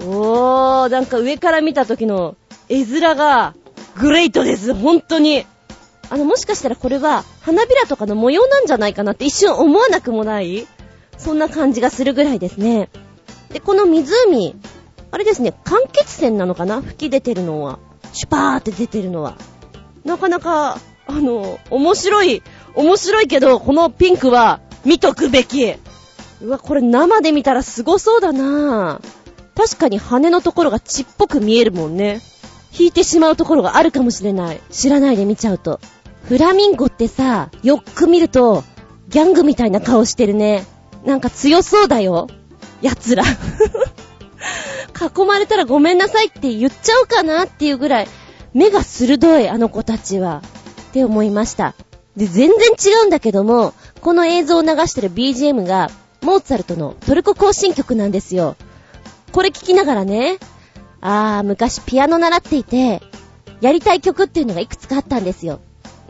[0.00, 0.06] ぁ。
[0.06, 2.36] おー、なんか上から見た時の
[2.70, 3.54] 絵面が、
[4.00, 5.44] グレイトです、本当に。
[6.08, 10.66] あの、もしかしたらこれは、花びらとかの模様なんじゃないかなって一瞬思わなくもない
[11.18, 12.88] そんな感じがするぐらいですね。
[13.50, 14.56] で、この湖、
[15.10, 16.80] あれですね、間欠泉なのかな？
[16.80, 17.78] 吹き出てるのは。
[18.12, 19.36] シュパーって出てるのは。
[20.04, 22.42] なかなか、あの、面白い、
[22.74, 25.74] 面白いけど、このピンクは見とくべき。
[26.42, 29.00] うわ、これ生で見たらすごそうだな
[29.54, 32.20] 確かに羽のところが血っぽく見えるもんね。
[32.76, 34.60] 引いてしまうところがあるかもしれない。
[34.70, 35.78] 知らないで見ちゃうと。
[36.24, 38.64] フラミンゴってさ、よく見ると、
[39.08, 40.64] ギャングみたいな顔してるね。
[41.04, 42.28] なんか強そうだよ。
[42.80, 43.24] 奴ら。
[44.94, 48.08] 囲まれたらごめんなさいって言っちゃうかなっていうぐらい、
[48.54, 50.42] 目が鋭い、あの子たちは。
[50.90, 51.74] って思いました。
[52.16, 58.56] で、全然違うんだけども、この映像を流してる BGM が、モーツァルトのトルコ行進曲なんですよ。
[59.32, 60.38] これ聞きながらね、
[61.00, 63.00] あー、昔ピアノ習っていて、
[63.60, 65.60] やりたい曲っていうのがいくつかあったんですよ。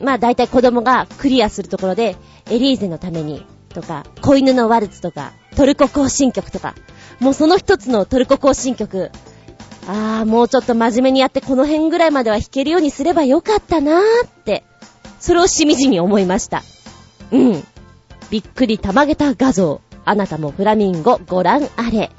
[0.01, 2.17] まあ大体子供がクリアするところで、
[2.51, 6.75] エリーゼのために、とか、子犬のワルツとか、トルコ行進曲とか、
[7.23, 9.13] もうその一つのトルコ行進曲、
[9.87, 14.65] あー、もうちょっと真面目にやってこの辺ぐらいまでは弾けるようにすればよかったなーって、
[15.21, 16.65] それをしみじみ思いました。
[17.31, 17.65] うん。
[18.31, 19.81] びっくりたまげた画像。
[20.05, 22.11] あなたもフラミンゴご覧あれ。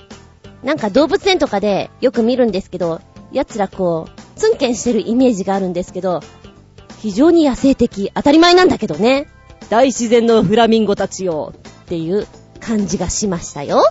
[0.63, 3.01] なんか動物園とかでよく見るんですけど、
[3.33, 6.21] 奴らこう、ツンケンしてるイメージがあるんですけど、
[7.01, 9.27] 非常に野生的、当たり前なんだけどね。
[9.69, 11.53] 大自然のフラミンゴたちよ。
[11.81, 12.25] っていう
[12.61, 13.83] 感じがしましたよ。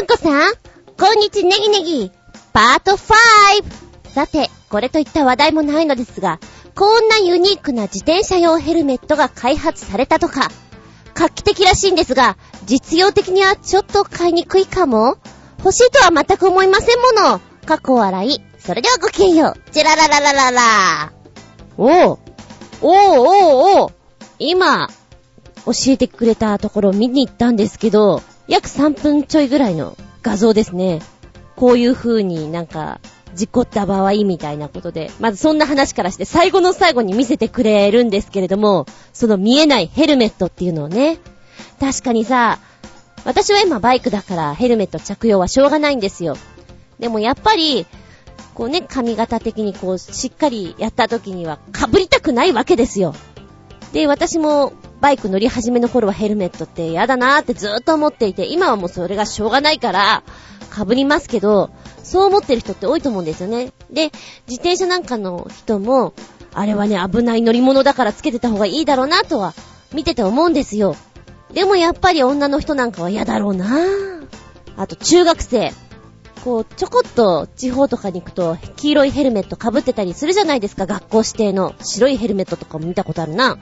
[0.00, 0.52] んこさん、
[0.96, 2.12] こんにちネギネギ、
[2.52, 4.14] パート 5!
[4.14, 6.38] さて、これといった話題もないのですが、
[6.76, 10.50] こんなユニークな自転車用ヘルメットが開発されたとか、
[11.14, 15.18] 画期的らしいんですが、実用的にはちょっと買いにくいかも？
[15.58, 17.40] 欲しいとは全く思いませんもの。
[17.66, 18.40] 過去笑い。
[18.60, 19.72] それではごきげんよう。
[19.72, 21.12] ジェララララララ
[21.76, 22.18] おう。
[22.82, 23.92] おうおうおう。
[24.38, 24.88] 今、
[25.66, 31.00] 教えてくれたところを見に行ったんですけど、約3分ちょいぐらいの画像ですね。
[31.54, 33.00] こういう風になんか、
[33.34, 41.18] 事故った場合みたいなことで、まずそんな話からして最後の最後に見せてくれるんですけれども、その見えないヘルメットっていうのをね、
[41.78, 42.58] 確かにさ、
[43.24, 46.36] 私は今バイクだからヘルメット着用はしょうがないんですよ。
[46.98, 47.86] でもやっぱり、
[48.54, 53.14] こうね、髪型的にこう、しっかりやった時には被りたくないわけですよ。
[53.92, 60.22] で、私もバイク乗り始めの頃はヘルメットって嫌だなーってずーっと思っていて、今はもうそれがしょうがないから、
[60.74, 61.70] 被りますけど、
[62.02, 63.72] そう思ってる人って多いと思うんですよね。
[63.90, 64.10] で、
[64.48, 66.14] 自転車なんかの人も、
[66.52, 69.54] あれはね、危ない乗り物だからつけてた方がいいだろうなとは、
[69.92, 70.96] 見てて思うんですよ。
[71.52, 73.66] でもやっぱり女の人なんかは嫌だろうな
[74.76, 75.72] あと中学生。
[76.44, 81.74] こう、ちょこっと地方とかに行くと、黄色いヘルメット被ってたりするじゃないですか、学校指定の。
[81.82, 83.58] 白いヘルメットとかも見たことあるな。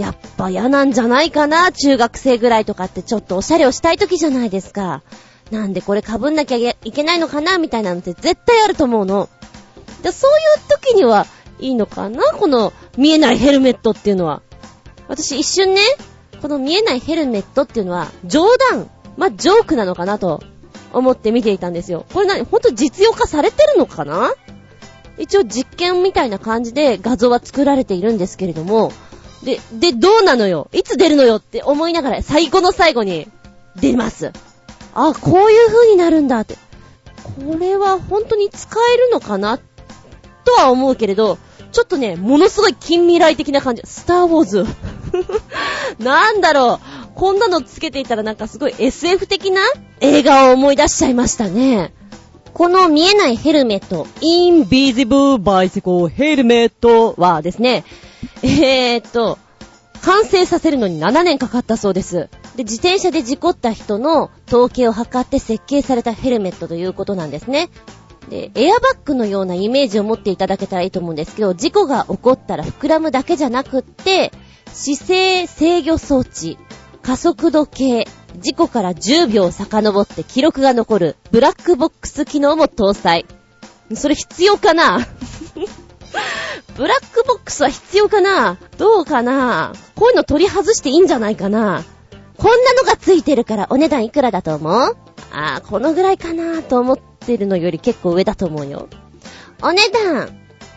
[0.00, 5.02] やっぱ嫌なんじゃないかな、中学生ぐらいとかってちょっとおしゃれをしたい時じゃないですか。
[5.50, 9.28] なんでこれ被んなきゃいけないのかな、みたいなのって絶対あると思うの。
[10.02, 10.34] でそうい
[10.64, 11.26] う時には
[11.58, 14.40] いいのかな、この見えないヘルメットっていうのは。
[15.08, 15.82] 私一瞬ね、
[16.40, 20.42] この見えないヘルメットっていうのは冗談、まあ、ジョークなのかなと
[20.94, 22.06] 思って見ていたんですよ。
[22.14, 24.32] これ何ほんと実用化されてるのかな？
[25.18, 28.90] 一応実験みたいな感じで画像は作られているんですけれども、
[29.42, 30.68] で、で、どうなのよ？
[30.72, 33.26] いつ出るのよって思いながら最後の最後に
[33.76, 34.32] 出ます。
[34.94, 36.56] あ、こういう風になるんだって。
[37.46, 41.38] これは本当に使えるのかなとは思うけれど、
[41.72, 43.82] ちょっとね、ものすごい近未来的な感じ。
[43.84, 44.66] スターウォーズ。
[46.02, 47.10] なんだろう。
[47.14, 49.60] こんなのつけていたらなんかすごい SF 的な
[50.00, 51.92] 映画を思い出しちゃいましたね。
[52.52, 57.84] この見えないヘルメット、Invisible Bicycle Helmet はですね、
[58.42, 59.38] えーっと、
[60.02, 62.28] 完成させるのに7年かかったそうです。
[62.56, 67.68] で、自転車で事故った人の統計を測って設計されたヘルメットということなんですね。
[68.28, 74.32] で、エアバッグのようなイメージを持っていただけたらいいと思うんですけど、事故が起こったら膨らむだけじゃなくって、
[74.72, 76.56] 姿勢制御装置、
[77.02, 78.06] 加速度計、
[78.38, 83.26] 事故から10秒遡って記録が残るブラックボックス機能も搭載。
[83.94, 85.00] それ必要かな？
[86.76, 88.58] ブラックボックスは必要かな？
[88.78, 89.72] どうかな？
[89.94, 91.84] こういうの取り外していいんじゃないかな？
[92.36, 94.96] こんなのがついてるからお値段いくらだと思う？
[95.32, 98.88] あー、このぐらいかなと思ってるのより結構上だと思うよ。
[99.62, 100.14] お値段、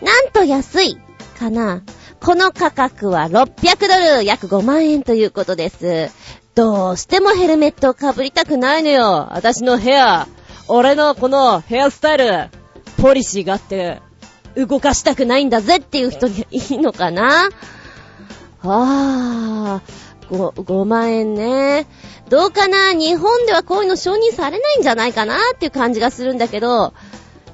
[0.02, 0.98] なんと安い
[1.40, 1.84] かな？
[2.20, 6.12] この価格は600ドル、約5万円ということです。
[6.56, 9.28] どうしてもヘルメットをかぶりたくないのよ。
[9.32, 10.28] 私のヘア。
[10.68, 12.50] 俺のこのヘアスタイル、
[13.02, 14.02] ポリシーがあって、
[14.56, 17.50] 動かしたくないんだぜっていう人にいいのかな？
[18.62, 21.88] あー、5, 5万円ね。
[22.30, 22.94] どうかな？
[22.94, 26.94] 日本ではこういうの承認されないんじゃないかなっていう感じがするんだけど、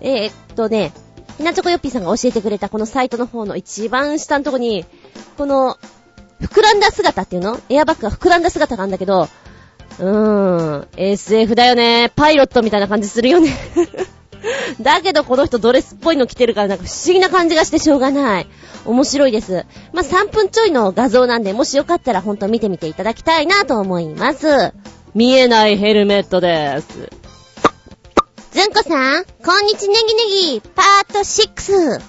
[0.01, 0.93] えー、っとね、
[1.37, 4.85] ひなちょこよっぴーさんが教えてくれたこのサイトの方の一番下のとこに、
[5.37, 5.77] この、
[6.41, 7.59] 膨らんだ姿っていうの？
[7.69, 9.27] エアバッグが膨らんだ姿があるんだけど、
[9.99, 12.11] うーん、SF だよね。
[12.15, 13.49] パイロットみたいな感じするよね。
[14.81, 18.47] だけどこの人ドレスっぽいの着てるからなんか不思議な感じがしてしょうがない。
[18.85, 19.65] 面白いです。
[19.93, 24.73] まあ、3分ちょいの画像なんで、もしよかったらほんと見てみていただきたいなと思います。
[25.13, 27.09] 見えないヘルメットです。
[28.51, 32.01] ずんこさん、こんにちネギネギ、パート6。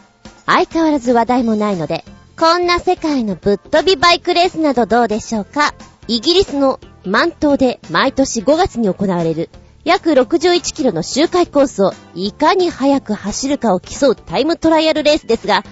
[0.46, 2.04] 相変わらず話題もないので、
[2.38, 5.74] こんな世界のぶっ飛びバイクレースなどどうでしょうか
[6.08, 9.50] イギリスの満島で毎年5月に行われる
[9.84, 15.64] 約61キロの周回コースをいかに速く走るかを競うタイムトライアルレースですが、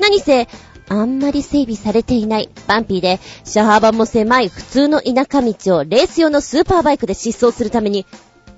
[0.00, 0.48] 何せ、
[0.88, 8.06] あんまり整備されていないバンピーで、車幅も狭い普通の田舎道をレース用のスーパーバイクで疾走するために、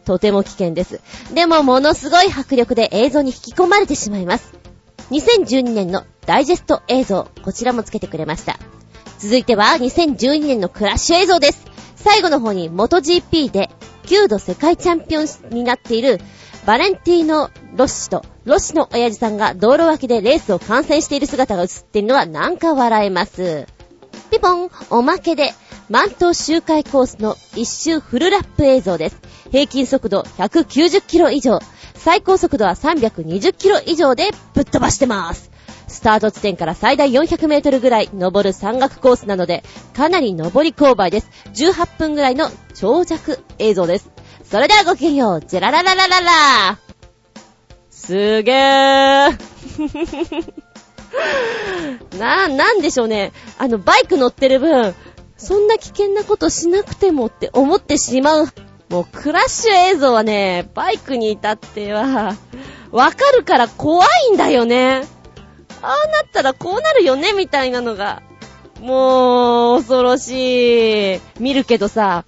[0.05, 1.01] とても危険です。
[1.33, 4.53] でもものすごい迫力で映像に引き込まれてしまいます。
[5.11, 8.59] 2012年のダイジェスト映像、こちらもつけてくれました。
[9.19, 11.65] 続いては2012年のクラッシュ映像です。
[11.97, 13.71] 最後の方に MotoGP で
[14.09, 16.19] 9度世界チャンピオンになっている
[16.67, 23.67] バレンティーノ・ロッシとロッシの親父さんが道路脇でレースを観戦している姿が映っているのはなんか笑えます。
[24.31, 25.53] ピポン、おまけで、
[25.91, 29.21] 満島周回コースの一周フルラップ映像です。
[29.51, 31.61] 平均速度190キロ以上、
[31.95, 35.48] 最高速度は320キロ以上でぶっ飛ばしてます。
[35.89, 41.31] スタート地点から最大400メートルぐらい登る山岳コースなので、かなり登り勾配です。
[41.55, 44.11] 18分ぐらいの長尺映像です。
[44.45, 46.79] それではごきげんよう、ジェララララララ
[47.91, 49.39] すげー。
[52.19, 53.33] な、なんでしょうね。
[53.59, 54.95] あの、バイク乗ってる分、
[55.37, 58.49] そんな危険なことしなくてもって思ってしまう。
[58.89, 62.35] もうクラッシュ映像はね、バイクに至っては、
[62.91, 65.03] わかるから怖いんだよね。
[65.83, 68.23] ああなったらこうなるよね、みたいなのが。
[68.81, 71.21] もう、恐ろしい。
[71.41, 72.25] 見るけどさ、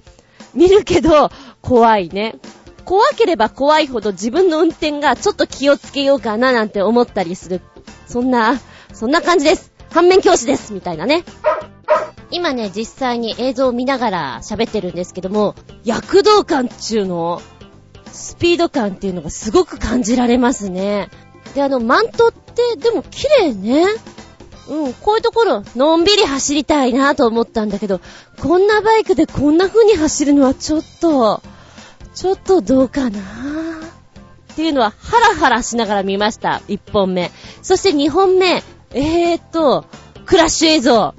[0.55, 1.31] 見るけど、
[1.63, 2.37] 怖いね。
[2.85, 7.61] 怖ければ怖いほど自分の運転がちょっと気をつけようかななんて思ったりする。
[8.07, 8.61] そんな、
[8.93, 9.73] そんな感じです。
[9.91, 10.73] 反面教師です。
[10.73, 11.25] みたいなね。
[12.33, 17.43] 今ね、実際に映像を見ながら喋ってるんですけども、躍動感っちゅうの、
[18.13, 21.11] スピード感っていうのがすごく感じられますね。
[21.55, 23.85] で、あの、マントって、でも綺麗ね。
[24.69, 28.01] うん、こういうところ、のんびり走りたいなと思ったんだけど、
[28.41, 31.43] こんなバイクでこんな風に走るのはちょっと、
[32.15, 36.63] ちょっとどうかなっていうのは、ハラハラしながら見ました。
[36.69, 37.33] 1本目。
[37.63, 38.63] そして2本目。
[38.93, 39.87] えーっと、
[40.27, 41.15] クラッシュ映像。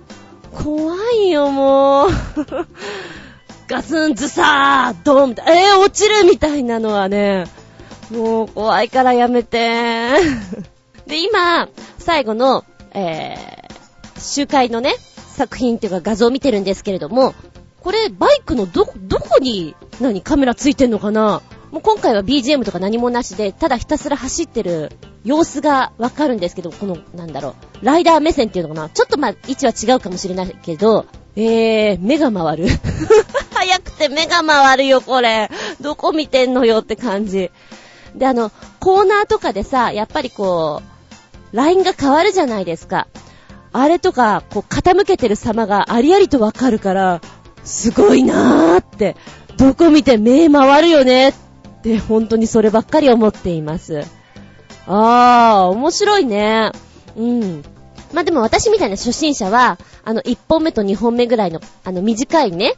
[0.53, 2.09] 怖いよ、もう。
[3.67, 7.45] ガツンズサードンえー、落ちるみたいなのはね、
[8.11, 10.11] もう怖いからやめて。
[11.07, 14.95] で、今、最後の、えー、集会のね、
[15.35, 17.33] 作品っていうか画像を見てるんですけれども、
[17.81, 21.41] これ、バイクのど、どこに、何、カメラついてんのかな？
[21.71, 24.91] もう今回は BGM とか何もなしで、ただひたすら走ってる
[25.23, 28.89] 様子がわかるんですけど、この、なんだろう、ライダー目線っていうのかな？
[28.89, 32.67] ちょっとまあ、位置は違うかもしれないけど、えー、目が回る。
[33.53, 35.49] 早くて目が回るよ、これ。
[35.79, 37.51] どこ見てんのよって感じ。
[38.15, 40.81] で、あの、コーナーとかでさ、やっぱりこ
[41.53, 43.07] う、ラインが変わるじゃないですか。
[43.73, 47.21] あれとか、こう、傾けてる様がありありとわかるから、
[47.63, 49.15] すごいなーって、
[49.57, 51.33] どこ見て目回るよねっ
[51.83, 54.03] て、本当にそればっかり思っています。
[54.87, 56.71] あー、面白いね。
[57.15, 57.63] うん。
[58.13, 62.75] まあ、でも私みたいな初心者は、あの、1本目と2本目ぐらいの、あの、短いね、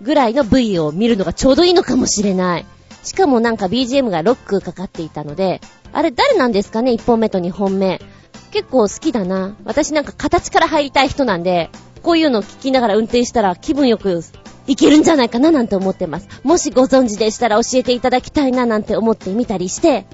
[0.00, 2.66] ぐらいの V を見るのがちょうどいいのかもしれない。
[3.04, 5.60] しかもなんか BGM がロックかかっていたので、
[5.92, 8.00] あれ誰なんですかね ?1 本目と2本目。
[8.50, 9.56] 結構好きだな。
[9.64, 11.70] 私なんか形から入りたい人なんで、
[12.02, 14.22] こういうのを聞きながら運転したら気分よく
[14.66, 16.28] いけるんじゃないかななんて思ってます。
[16.42, 20.06] もしご存知でしたら教えていただきたいななんて思ってみたりして、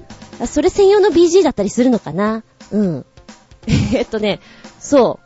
[0.47, 2.43] それ専用の BG だったりするのかな？
[2.71, 3.05] うん。
[3.93, 4.39] えっとね、
[4.79, 5.19] そ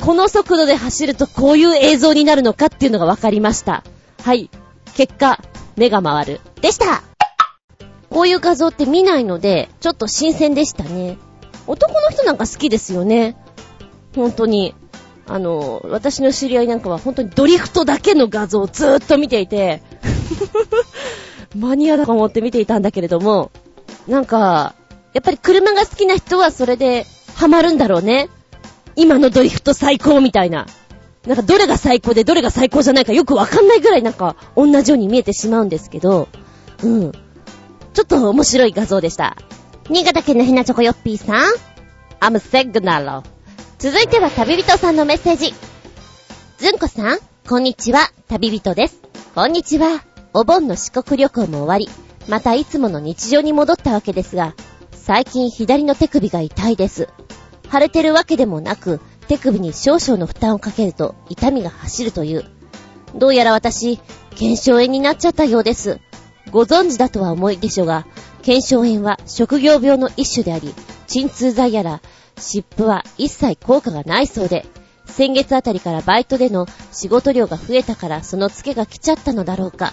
[0.00, 0.04] う。
[0.04, 3.84] この速度で走るとこういう映像になるのかっていうのが分かりました。
[4.22, 4.50] はい。
[4.94, 5.40] 結果、
[5.76, 6.40] 目が回る。
[6.62, 7.02] でした
[8.08, 11.16] こういう画像って見ないので、ちょっと新鮮でしたね。
[11.66, 13.36] 男の人なんか好きですよね。
[14.14, 14.74] 本当に。
[15.26, 19.82] あの、私の知り合いなんかは本当にドリフトだけの画像をずーっと見ていて、
[21.56, 23.50] マニアだと思って見ていたんだけれども、
[24.06, 24.74] なんか、
[25.14, 28.28] やっぱり車が好きな人はそれでハマるんだろうね。
[28.94, 30.66] 今のドリフト最高みたいな。
[31.26, 36.28] なんかどれが最高でどれが最高じゃないかよくわかんないぐらいなんか同じように見えてしまうんですけど、
[36.82, 37.12] うん。
[37.92, 39.36] ちょっと面白い画像でした。
[39.88, 41.52] 新潟県のひなちょこよっぴーさん。
[42.20, 43.22] I'm signal.
[43.78, 45.54] 続いては旅人さんのメッセージ。
[46.58, 47.18] ずんこさん、
[47.48, 49.00] こんにちは、旅人です。
[49.34, 50.04] こんにちは。
[50.32, 51.88] お盆の四国旅行も終わり、
[52.28, 54.54] またいつもの日常に戻ったわけですが、
[54.92, 57.08] 最近左の手首が痛いです。
[57.70, 62.44] 腫れてるわけでもなく、手首に少々の負担をかけると痛みが走るという。
[63.16, 63.98] どうやら私、
[64.36, 65.98] 腱鞘炎になっちゃったようです。
[66.50, 68.06] ご存知だとは思いでしょうが、
[68.42, 70.74] 腱鞘炎は職業病の一種であり、
[71.06, 72.00] 鎮痛剤やら、
[72.38, 74.66] 湿布は一切効果がないそうで、
[75.06, 79.92] 先月あたりからバイトでの仕事量が増えたからそのツケが来ちゃったのだろうか。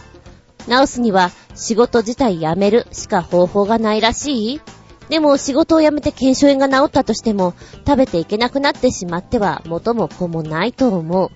[0.68, 4.62] 治すには仕事自体やめるしか方法がないらしい？
[5.10, 7.54] でも仕事を辞めて腱鞘炎が治ったとしても
[7.88, 11.32] 食べていけなくなってしまっては元も子もないと思う。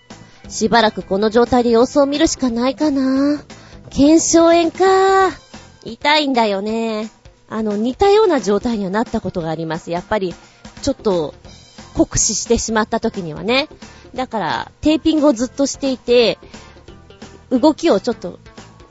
[0.49, 3.43] しばらくこの状態で様子を見るしかないかな。
[3.89, 5.31] 腱鞘炎か。
[5.84, 7.09] 痛いんだよね。
[7.49, 9.91] あの、似たような状態にはなったことがあります。
[9.91, 10.34] やっぱり、
[10.81, 11.34] ちょっと、
[11.93, 13.67] 酷使してしまった時にはね。
[14.15, 16.39] だから、テーピングをずっとしていて、
[17.51, 18.39] 動きをちょっと、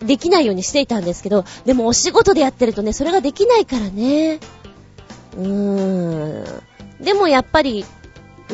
[0.01, 4.41] できないようにしていたんですけど、でもお仕事でやってるとね、それができないからね。
[5.37, 6.61] うー
[7.01, 7.05] ん。
[7.05, 7.85] でもやっぱり、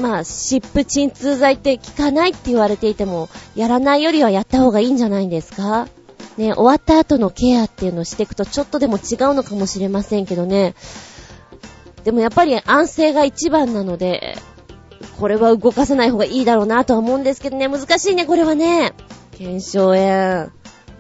[0.01, 5.89] まあ、湿布鎮痛剤って効かないって言われていても、やらないよりはやった方がいいんじゃないんですか？
[6.39, 10.75] ね、終わった後のケアっていうのをしていくとちょっとでも違うのかもしれませんけどね。
[12.05, 14.39] でもやっぱり安静が一番なので、
[15.19, 18.93] これは動かさない方がいいだろうなとは思うんですけどね、難しいね、これはね。
[19.33, 20.51] 検証炎。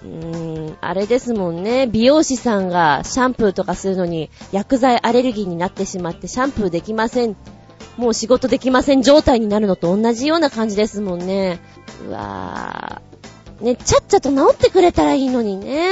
[0.04, 1.86] うーん、あれですもんね。
[1.86, 7.36] 美容師さんがシャンプーとかするのに薬剤アレルギーになってしまってシャンプーできません。
[7.96, 11.60] もう仕事できません状態になるのと同じような感じですもんね。
[12.06, 13.02] うわ。
[13.60, 15.90] ね、ちゃっちゃと治ってくれたらいいのにね。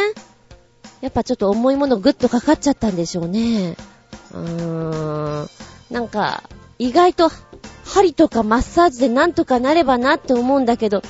[1.01, 3.77] やっぱちょっと重いものぐっとかかっちゃったんでしょうね。
[4.33, 5.49] うーん。
[5.91, 6.43] なんか、
[6.79, 7.31] 意外と
[7.85, 11.03] 針とかマッサージでなんとかなればなって思うんだけど、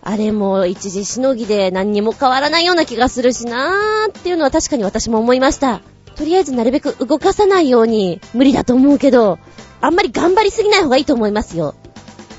[0.00, 5.80] あれも一時しのぎで何にも変わらないような気がするしなーっていうのは確かに私も思いました。
[6.16, 9.38] とりあえずなるべく動かさないように無理だと思うけど、
[9.80, 11.74] あんまり頑張りすぎない方がいいと思いますよ。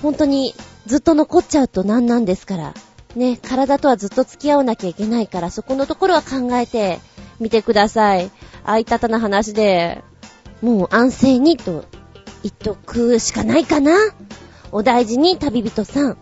[0.02, 0.54] 本当に
[0.86, 2.74] ずっと残っちゃうとなんなんですから。
[3.16, 7.00] ね、体とはずっと付き合わなきゃいけないから、そこのところは考えて
[7.40, 8.32] みてください。
[8.64, 10.04] あいたたな話で、
[10.62, 11.86] もう安静にと
[12.42, 13.94] 言っとくしかないかな。
[14.72, 16.18] お大事に旅人さん。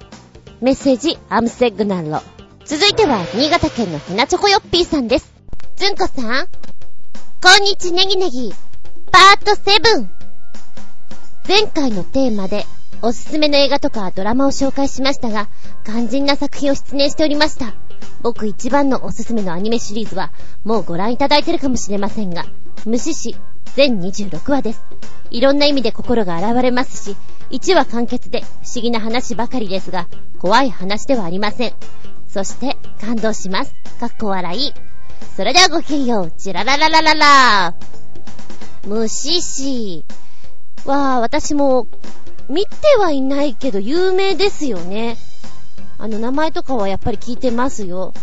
[0.59, 2.21] メッセージ、アムセグナロ。
[2.65, 5.33] 続いては、新潟県のひなチョコヨッピーさんです。
[5.75, 6.47] ずんこさん、
[7.41, 8.53] こんにちネギネギ、
[9.11, 10.07] パート7。
[11.47, 12.65] 前回のテーマで、
[13.03, 15.49] おすすめの映画とかドラマを紹介しましたが、
[15.83, 17.73] 肝心な作品を出演しておりました。
[18.21, 20.31] 僕一番のおすすめのアニメシリーズは、
[20.63, 22.45] もうご覧いただいてるかもしれませんが、
[22.85, 23.35] 無視し、
[23.75, 24.83] 全26話です。
[25.31, 27.15] いろんな意味で心が現れますし、
[27.49, 28.45] 1話完結で不
[28.75, 31.73] 思議な話ばかりですが、怖い話ではありません。
[32.27, 33.73] そして、感動します。
[33.99, 34.73] かっこ笑い。
[35.35, 36.31] それではごきげんよう。
[36.37, 37.75] チララララララ
[38.85, 40.05] 虫師
[40.85, 41.87] は、私も、
[42.51, 45.15] 見てはいないけど有名ですよね。
[45.97, 48.13] あの、名前とかはやっぱり聞いてますよ。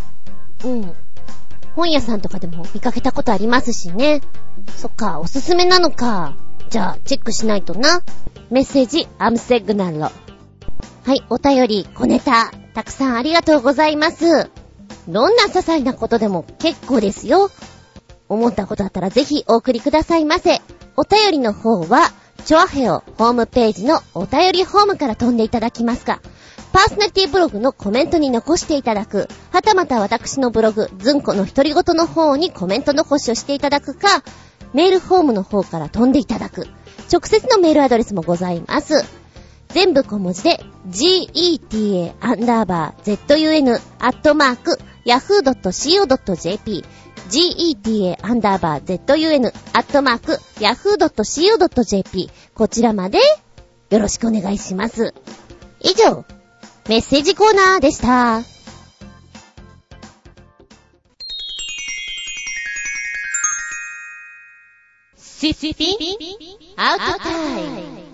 [0.64, 0.92] うん。
[1.74, 4.20] 本屋さんとかでも見かけたことありますしね。
[4.76, 6.36] そっか、おすすめなのか。
[6.68, 8.02] じゃあ、チェックしないとな。
[8.50, 10.00] メッセージ、アムセグナロ。
[10.00, 10.10] は
[11.06, 14.50] い、お便り、小ネタ、たくさんありがとうございます。
[15.08, 17.50] どんな些細なことでも結構ですよ。
[18.28, 20.60] 思ったことあったらぜひお送りくださいませ。
[20.96, 22.12] お便りの方は、
[22.44, 26.20] チョアヘオホームページのお便りホームから飛んでいただきますか、
[26.72, 34.22] パーソナリティブログのコメントに残していただく、はたまた私のブログ、ズンコの独り言の方にコメント残しをしていただくか、
[34.74, 36.66] メールフォームの方から飛んでいただく。
[37.10, 39.04] 直接のメールアドレスもございます。
[39.68, 42.20] 全部小文字で、geta_zun
[43.98, 46.84] アットマーク、yahoo.co.jp
[47.28, 53.18] geta アンダーバー zun アットマーク yahoo.co.jp こちらまで
[53.90, 55.14] よろしくお願いします。
[55.80, 56.24] 以上、
[56.88, 58.42] メッセージコーナーでした。
[65.16, 65.96] シシピ
[66.76, 68.08] アウトタイム。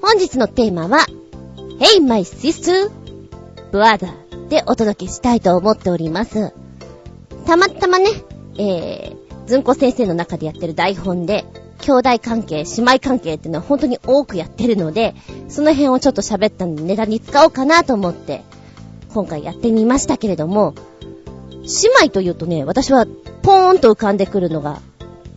[0.00, 1.04] 本日のテーマは、
[1.78, 2.90] Hey my sister,
[3.72, 6.59] brother でお届けしたいと思っております。
[7.46, 8.08] たまたまね、
[8.58, 11.44] えー、ずんこ先生の中でやってる台本で、
[11.82, 15.14] 兄弟関係、姉妹関係っていうのは本当に多くやってるので、
[15.48, 18.42] その辺をちょっと喋ったんでネタに使おうかなと思って、
[19.12, 20.74] 今回やってみましたけれども、
[21.50, 23.06] 姉妹というとね、私は
[23.42, 24.80] ポーンと浮かんでくるのが、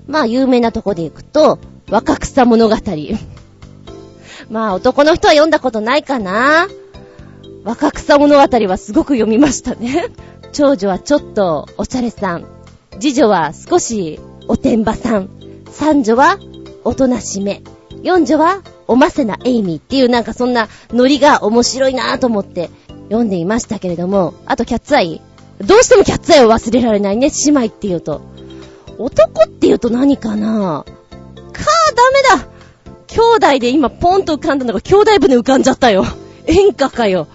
[0.08, 2.76] まあ有名なとこで行くと、若草物語。
[4.50, 6.68] まあ男の人は読んだことないかな
[7.64, 10.12] 若草物語はすごく読みましたね。
[10.54, 12.46] 長女はちょっとおしゃれさん。
[13.00, 15.30] 次女は少しおてんばさん。
[15.72, 16.38] 三女は
[16.84, 17.64] おとなしめ。
[18.04, 22.70] 四女はおませなエイミーっていうなんかそんなノリが面白いなぁと思って
[23.06, 25.22] 読んでいましたけれども、あとキャッツアイ。
[25.60, 28.22] どうしてもキャッツアイを忘れられないね、姉妹っていうと。
[29.00, 30.86] 男っていうと何かな？
[30.86, 31.92] ぁかあ、
[32.36, 32.48] ダメだ
[33.08, 33.20] 兄
[33.56, 36.06] 弟で今ポンと浮かんだのが兄弟船浮かんじゃったよ。
[36.46, 37.28] 演歌かよ。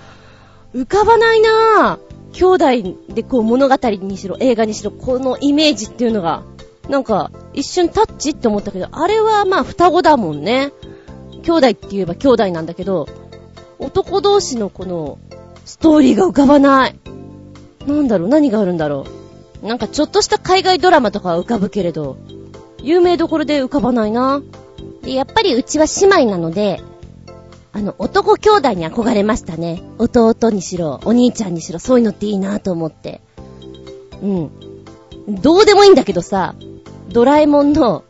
[0.75, 2.08] 浮かばないなぁ。
[2.33, 2.67] 兄弟
[3.09, 6.43] でこう物語にしろ、映画にしろ、このイメージっていうのが、
[6.89, 10.73] なんか一瞬タッチって思ったけど、あれはまあ双子だもんね。
[11.43, 13.07] 兄弟って言えば兄弟なんだけど、
[13.79, 15.19] 男同士のこの
[15.65, 16.99] ストーリーが浮かばない。
[17.87, 19.07] なんだろう何があるんだろ
[19.63, 22.17] うなんかちょっとした海外ドラマとかは浮かぶけれど、
[22.83, 24.43] 有名どころで浮かばないな。
[25.03, 26.81] で、やっぱりうちは姉妹なので、
[27.79, 29.85] あの、男兄弟に憧れましたね。
[29.99, 33.21] 弟にしろ、お兄ちゃんにしろ、そういうのっていいなと思って。
[34.21, 34.51] うん。
[35.29, 36.57] どうでもいいんだけどさ、
[37.13, 38.03] ドラえもんの、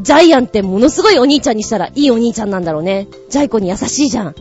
[0.00, 3.06] ジャイアンってものすごいお兄ちゃんにしたらいいお兄ちゃんなんだろうね。
[3.30, 4.34] ジャイ子に優しいじゃん。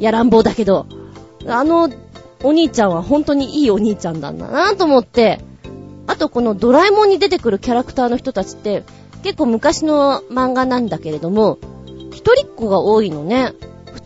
[0.00, 0.86] やらんぼうだけど。
[1.46, 1.88] あの、
[2.42, 5.38] お兄ちゃんは本当にいいお兄ちゃんなんだなと思って。
[6.08, 8.82] あとこのドラえもんに出てくるキャラクターの人たちって、
[9.22, 11.58] 結構昔の漫画なんだけれども、
[12.10, 13.54] 一人っ子が多いのね。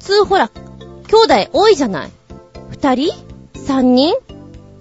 [0.04, 2.10] 普通ほら、兄弟多いじゃない。
[2.68, 3.14] 二人？
[3.54, 4.14] 三人？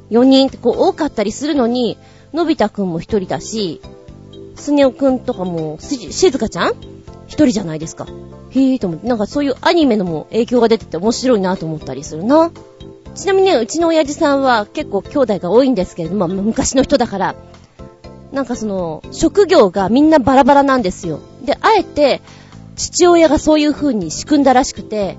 [0.10, 0.50] 四人？
[0.50, 1.98] ってこう多かったりするのに、
[2.34, 3.82] のび太くんも一人だし、
[4.56, 6.74] スネ夫くんとかも、し、ずかちゃん？
[7.28, 8.06] 一人じゃないですか。
[8.06, 12.52] へぇーと思って、なんかそういうアニメのも影響が出てて面白いなと思ったりするな。
[13.16, 17.36] ちなみにね、うちの親父さんは結構兄弟が多いんですけれども、まあ昔の人だから、
[18.34, 21.22] なんかその、職業がみんなバラバラなんですよ。
[21.46, 22.22] で、あえて、
[22.76, 25.18] 父親がそういう風に仕組んだらしくて、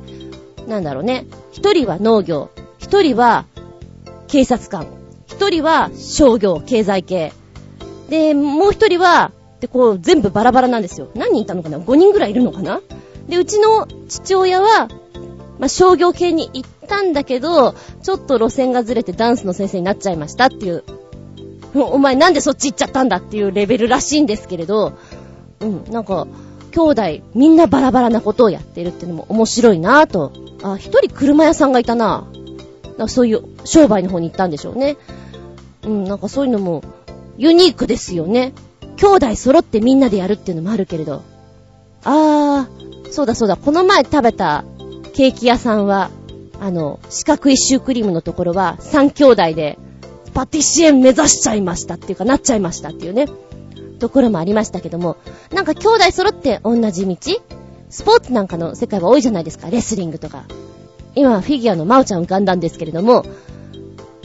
[0.66, 1.26] なんだろうね。
[1.52, 3.46] 一人は農業、一人は
[4.28, 4.86] 警察官、
[5.26, 7.32] 一人は商業、経済系。
[8.08, 11.08] で、もう一人は、で、こう、全部バラバラなんですよ。
[11.14, 12.80] 何人いたのかな ?5 人ぐらいいるのかな？
[13.28, 14.88] で、うちの父親は、
[15.58, 20.84] まあ、商業系に行ったんだけど、ちょっと路線がずれてダンスの先生になっちゃいましたっていう。
[21.74, 24.92] お前なんでそっち行っちゃったんだっていうレベルらしいんですけれど、
[25.60, 26.26] うん、なんか、
[26.74, 27.02] 兄弟
[27.34, 30.32] みんなバラバラなことをやってるっていうのも面白いなぁと。
[30.64, 32.26] あ、一人車屋さんがいたな
[32.98, 34.96] なそういう商売の方に行ったんでしょうね。
[35.84, 36.82] うん、なんかそういうのも
[37.36, 38.52] ユニークですよね。
[38.96, 41.22] 兄弟揃ってみんなでやるっていうのもあるけれど。
[42.02, 44.64] あー、そうだそうだ、この前食べた
[45.14, 46.10] ケーキ屋さんは、
[46.60, 49.78] あの、四角いシュークリームのところは三兄弟で
[50.34, 53.26] パティシエン目指しちゃいましたっていうかなっちゃいましたっていうね、
[53.98, 55.16] ところもありましたけども、
[55.52, 57.16] なんか兄弟揃って同じ道？
[57.90, 60.44] スポーツなんかの世界は多いじゃないですか、レスリングとか。
[61.14, 63.24] 今はフィギュアの真央ちゃん浮かんだんですけれども、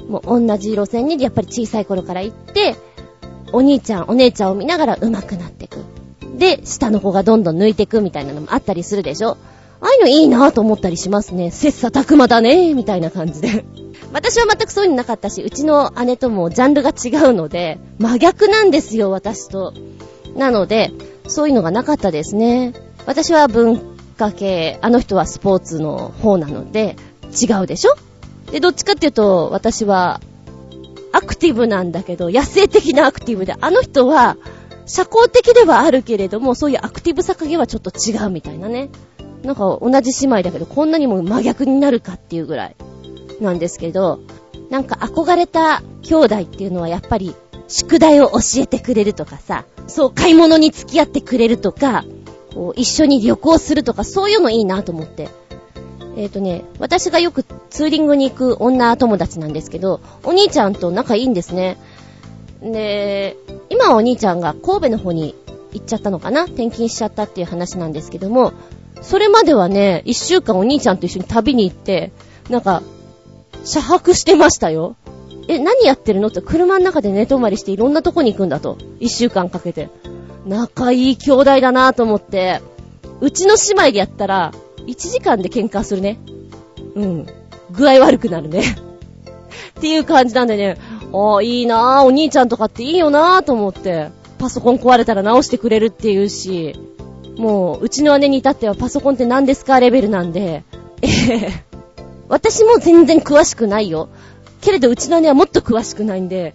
[0.08, 2.76] もう同じ路線にやっぱり小さい頃から行って、
[3.54, 5.84] お兄ちゃん、お姉ちゃんを見ながら上手くなっていく。
[6.38, 9.38] で、下の子がどんどん抜いていくみたいなのもあったりするでしょ？
[9.82, 11.52] ああいうのいいなと思ったりしますね。
[11.52, 13.66] 切磋琢磨だねみたいな感じで。
[14.12, 19.74] 私は全くそういうのなかったし、うちの姉ともジャンルが違うので、真逆なんですよ、私と。
[20.36, 20.92] なので、
[21.28, 22.74] そういうのがなかったですね。
[23.06, 23.80] 私は文
[24.18, 26.96] 化系、あの人はスポーツの方なので、
[27.32, 27.96] 違うでしょ？
[28.52, 30.20] で、どっちかっていうと、私は、
[31.12, 34.38] アクティブなんだけど、野生的なアクティブで、あの人は、
[34.86, 38.90] 社交的ではあるけれども、そういうアクティブさ加減はちょっと違うみたいなね。
[39.44, 42.76] なんか同じ姉妹だけど、こんなにも真逆になるかっていうぐらい
[43.42, 44.20] なんですけど、
[44.70, 47.36] なんか憧れた兄弟っていうのはやっぱり、
[47.68, 52.04] 宿題を教えてくれるとかさ、そう、買い物に付き合ってくれるとか、
[52.54, 55.30] こう、一緒に旅行するとか、そういうのいいなと思って。
[56.18, 61.78] えっ、とね、私がよくツーリングに行く女友達なんですけど、お兄ちゃんと仲いいんですね。
[62.62, 63.38] で、
[63.70, 65.36] 今はお兄ちゃんが神戸の方に
[65.74, 66.44] 行っちゃったのかな？
[66.44, 68.54] 転勤しちゃったっていう話なんですけども、
[69.02, 72.12] それまではね、一週間お兄ちゃんと一緒に旅に行って、
[72.50, 72.84] なんか、
[73.64, 74.96] 車泊してましたよ。
[75.48, 78.78] え、何やってるのって車の中で寝泊まりしていろんなとこに行くんだと。
[79.00, 79.90] 一週間かけて。
[80.46, 82.62] 仲いい兄弟だなぁと思って、
[83.22, 84.52] うちの姉妹でやったら、
[84.86, 86.20] 1時間で喧嘩するね。
[86.96, 87.28] うん。
[87.72, 88.64] 具合悪くなるね。
[89.78, 90.78] っていう感じなんでね、
[91.14, 96.80] ああ、いいなぁ、お兄ちゃんとかっていいよなぁと思って、パソコン壊れたら直してくれるっていうし、
[97.40, 100.66] もう、うちの姉に至ってはパソコンって何ですかレベルなんで、
[101.02, 101.64] え え
[102.28, 104.10] 私も全然詳しくないよ。
[104.60, 106.54] けれど、うちの姉はもっと詳しくないんで、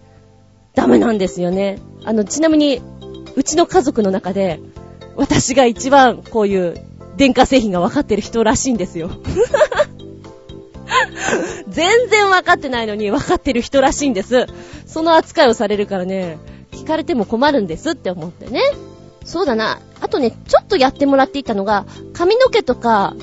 [0.75, 1.79] ダメなんですよね。
[2.05, 2.83] あの、ちなみに、
[3.35, 4.61] うちの家族の中で、
[5.17, 6.75] 私が一番こういう
[7.17, 9.11] 電化製品が分かってる人らしいんですよ。
[11.71, 14.47] 全然分かってないのに分かってる人らしいんです。
[14.87, 16.37] その扱いをされるからね、
[16.73, 18.61] 聞かれても困るんですって思ってね。
[19.25, 19.81] そうだな。
[20.01, 23.15] あとね、ちょっとやってもらっていたのが、髪の毛とか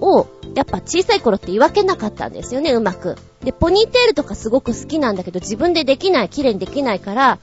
[0.00, 3.16] を、やっぱ小さい頃って言い分けなかったんですよね、うまく。
[3.42, 7.38] で、ポニーテールとかすごく好きなんだけど、自分でできない、綺麗にできないから、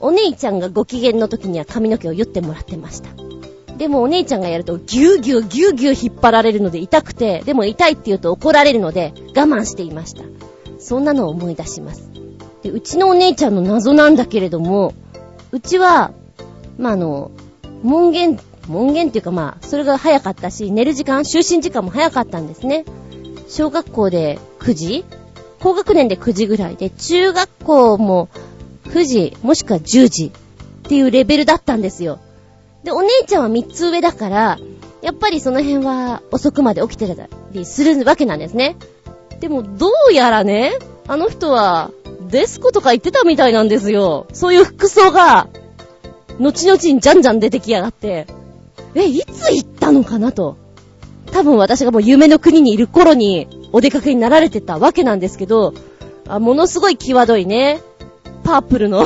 [0.00, 3.08] お姉ちゃんがご機嫌の時には髪の毛を言ってもらってました。
[3.78, 10.22] でもお姉ちゃんがやるとギューギューギューギュー引っ張られるので痛くて、でも痛いって言うと怒られるので我慢していました。
[10.78, 12.10] そんなのを思い出します。
[12.62, 14.92] で、うちのお姉ちゃんの謎なんだけれども、
[15.50, 16.12] うちは、
[16.78, 17.30] まあ、あの、
[17.82, 22.84] 門限、門限っていうかまあ、それが早かったし、寝る時間、就寝時間も早かったんですね。
[23.48, 25.04] 小学校で9時？
[25.60, 28.28] 高学年で9時ぐらいで、中学校も
[28.84, 30.30] 9時、もしくは10時っ
[30.82, 32.18] ていうレベルだったんですよ。
[32.84, 34.58] で、お姉ちゃんは3つ上だから、
[35.02, 38.76] やっぱりその辺は遅くまで起きてたりするわけなんですね。
[39.40, 41.90] でも、どうやらね、あの人は、
[42.30, 44.26] デスコとか言ってたみたいなんですよ。
[44.32, 45.48] そういう服装が、
[46.38, 48.26] 後々にじゃんじゃん出てきやがって、
[48.94, 50.56] え、いつ行ったのかなと。
[51.32, 55.74] 多分私がもう夢の国にいる頃にお出かけになられてたわけなんですけど、
[56.28, 57.80] あものすごい際どいね、
[58.44, 59.04] パープルの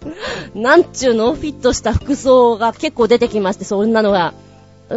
[0.54, 1.34] なんちゅうの？
[1.34, 4.34] フィットした服装が結構出てきまして、そんなのが。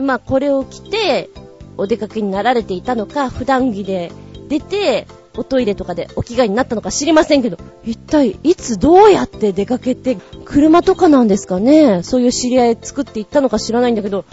[0.02, 1.30] まあ、これを着て、
[1.78, 4.12] お出かけになられていたのか、普段着で
[4.50, 5.08] 出て、
[5.40, 12.04] おトイレとかでお着替えになったのか知りませんけど、一体いつどうやって出かけて、車とかなんですかね？
[12.04, 14.26] そういう知り合い作っていったのか知らないんだけど、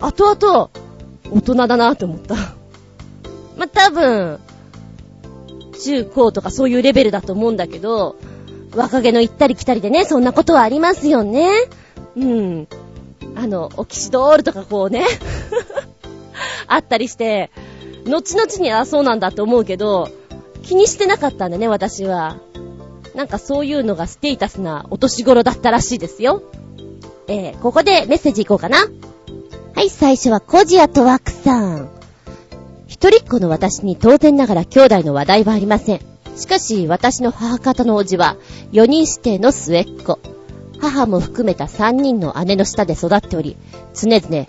[0.00, 0.70] 後々、
[1.30, 2.34] 大人だなって思った。
[3.58, 4.38] まあ、多分、
[5.78, 8.16] 中高とかそういうレベルだと思うんだけど、
[8.74, 11.50] 若気の行ったり来たりでね、そんなことはありますよね。
[12.16, 12.68] うん。
[13.36, 15.04] あの、オキシドールとかこうね、
[16.66, 17.50] あったりして、
[18.08, 20.08] 後々にあそうなんだって思うけど、
[20.62, 22.38] 気にしてなかったんだね、私は。
[23.14, 26.42] なんかそういうのがステータスなお年頃だったらしいですよ。
[27.26, 28.86] えー、ここでメッセージいこうかな。
[29.74, 31.88] はい、最初はコジアとワクさん。
[32.86, 36.00] 一人っ子の私に当然ながら兄弟の話題はありません。
[36.36, 38.36] しかし、私の母方の叔父は、
[38.72, 40.18] 4人指定の末っ子。
[40.80, 43.56] 母も含めた3人の姉の下で育っており、
[43.94, 44.46] 常々、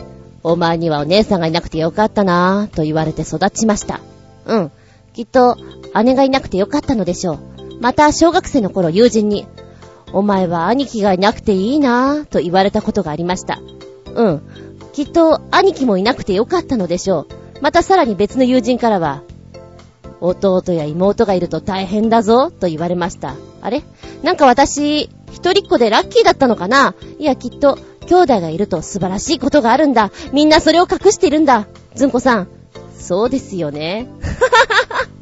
[0.51, 3.99] お前にはお姉さんがいなくてよかったなぁ、と言われて育ちました。
[4.45, 4.71] うん。
[5.13, 5.57] きっと、
[6.03, 7.39] 姉がいなくてよかったのでしょう。
[7.79, 9.45] また、小学生の頃友人に、
[10.11, 13.59] お前は兄貴がいなくていいなぁ、と言われたことがありました。
[14.13, 14.41] うん。
[14.91, 17.61] きっと、兄貴もいなくてよかったのでしょう。
[17.61, 19.21] またさらに別の友人からは、
[20.21, 23.35] 弟や妹がいると大変だぞ、と言われました。
[23.61, 23.83] あれ？
[24.23, 26.95] なんか私、一人っ子でラッキーだったのかな？
[27.19, 27.77] いや、きっと、
[28.09, 30.11] 兄弟がいると素晴らしいことがあるんだ。
[30.33, 31.67] みんなそれを隠しているんだ。
[31.93, 32.47] ずんこさん。
[32.97, 34.07] そうですよね。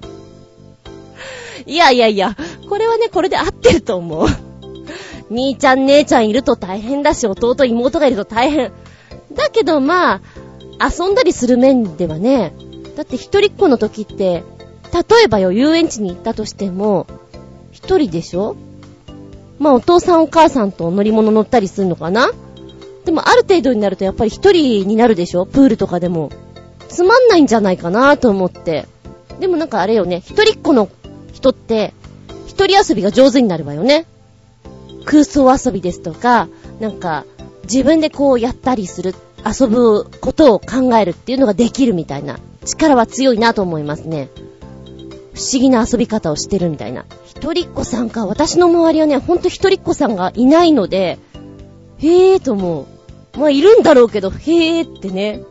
[1.66, 2.38] いやいやいや、
[2.70, 4.28] これはね、これで合ってると思う。
[5.30, 8.72] 兄ちゃん姉ちゃんいると大変だし、弟妹がいると大変。
[9.34, 10.22] だけどま
[10.80, 12.54] あ、遊んだりする面ではね、
[12.96, 14.44] だって一人っ子の時って、
[14.94, 17.06] 例えばよ、遊園地に行ったとしても、
[17.72, 18.56] 一人でしょ？
[19.60, 22.32] まあお父さんお母さんと乗り物乗ったりするのかな？
[23.08, 25.46] でもある程度になるとやっぱり一人になるでしょ？
[25.46, 26.30] プールとかでも。
[26.90, 28.86] つまんないんじゃないかなと思って。
[29.40, 30.90] でもなんかあれよね、一人っ子の
[31.34, 31.94] 人って、
[32.48, 34.06] 一人遊びが上手になるわよね。
[35.06, 36.50] 空想遊びですとか、
[36.80, 37.26] なんか、
[37.64, 42.40] 自分でこうやったりする、遊ぶことを考えるっていうのができるみたいな。
[42.66, 44.30] 力は強いなと思いますね。
[45.34, 47.06] 不思議な遊び方をしてるみたいな。
[47.26, 51.20] 一人っ子さんか、私の周りはね、ほんと一人っ子さんがいないので、
[52.00, 52.97] へーと思う。
[53.38, 55.42] まあ、いるんだろうけど、へーってね。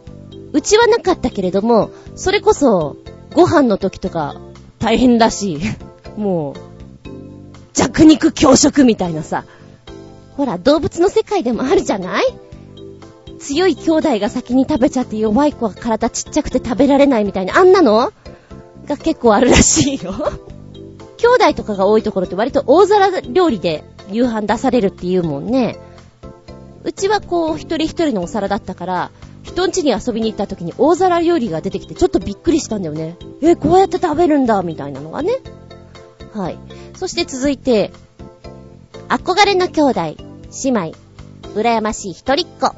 [0.53, 2.97] うちはなかったけれども、それこそ、
[3.35, 4.35] ご飯の時とか、
[4.79, 5.59] 大変だし、
[6.17, 6.55] もう、
[7.75, 9.45] 弱肉強食みたいなさ。
[10.37, 12.25] ほら、動物の世界でもあるじゃない？
[13.39, 18.13] 強い兄弟が先に食べちゃって弱い子は体ちっちゃくて食べられないみたいな、あんなの？
[18.87, 20.13] が結構あるらしいよ。
[21.19, 25.79] 兄弟とかが多いところって割と大皿料理で夕飯出されるって言うもんね。
[26.87, 29.11] うちはこう、一人一人のお皿だったから、
[29.43, 33.17] 人ん家に遊びに行った時に大皿料理が出てきてちょっとびっくりしたんだよね。
[33.43, 35.33] え、こうやって食べるんだ、みたいなのがね。
[36.33, 36.59] はい。
[36.95, 37.91] そして続いて、
[39.09, 40.93] 憧れの兄弟、姉妹、
[41.57, 42.73] 羨ましい一人っ子。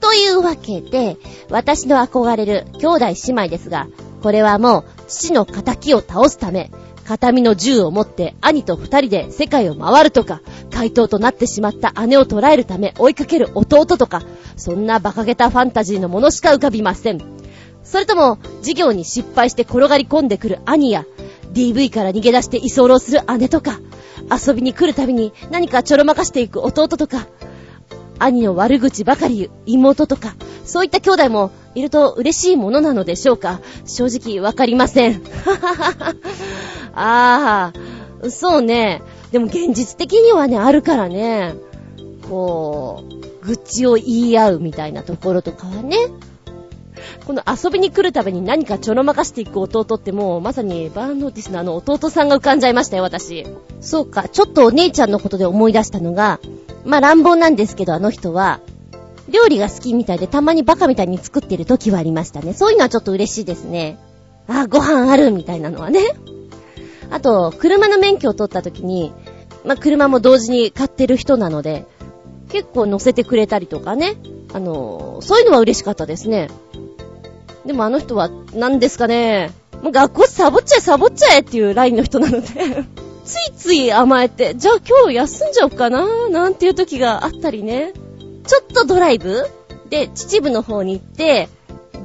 [0.00, 1.18] というわけで、
[1.50, 3.88] 私の憧れる兄弟姉妹ですが、
[4.22, 6.70] これはもう父の仇を倒すため、
[7.10, 14.22] 片身の銃を持って兄と二人で世界を回るとか、怪盗となってしまった姉を捕らえるため追いかける弟とか、
[14.56, 17.20] そんな馬鹿げたファンタジーのものしか浮かびません。
[17.82, 21.04] それとも、授業に失敗して転がり込んでくる兄や、
[21.52, 23.80] DV から逃げ出して居候する姉とか、
[24.30, 27.26] 遊びに来るたびに何かちょろまかしていく弟とか、
[28.20, 33.60] 兄の悪口ばかり言う妹とか、そういった兄弟もいると嬉しいものなのでしょうか？
[33.84, 35.22] 正直わかりません。
[36.94, 39.02] ああ、そうね。
[39.32, 41.54] でも現実的にはね、あるからね。
[42.28, 43.04] こ
[43.42, 45.96] う、愚痴を言い合うみたいなところとかはね。
[47.26, 53.46] この遊びに来るたびに何かちょろまかしていく弟ってもうまさにバーンノーティスのあの弟さんが浮かんじゃいましたよ、私。
[53.80, 56.40] そうか、ちょっとお姉ちゃんのことで思い出したのが、
[56.90, 58.60] まあ乱暴なんですけどあの人は、
[59.28, 62.52] 料理が好きみたいでたまにバカみたいに作ってる時はありましたね。
[62.52, 63.96] そういうのはちょっと嬉しいですね。
[64.48, 66.00] あ、ご飯あるみたいなのはね。
[67.10, 69.12] あと、車の免許を取った時に、
[69.64, 71.86] まあ、車も同時に買ってる人なので、
[72.48, 74.16] 結構乗せてくれたりとかね。
[74.52, 76.48] あの、そういうのは嬉しかったですね。
[77.64, 79.52] でもあの人は、何ですかね。
[79.80, 82.48] もう学校サボっちゃえサボっちゃえっていうラインの人なので
[83.24, 87.92] ついつい甘えて、じゃあ今日休んじゃおうかななんていう時があったりね。
[88.46, 89.46] ちょっとドライブ？
[89.88, 91.48] で、秩父の方に行って、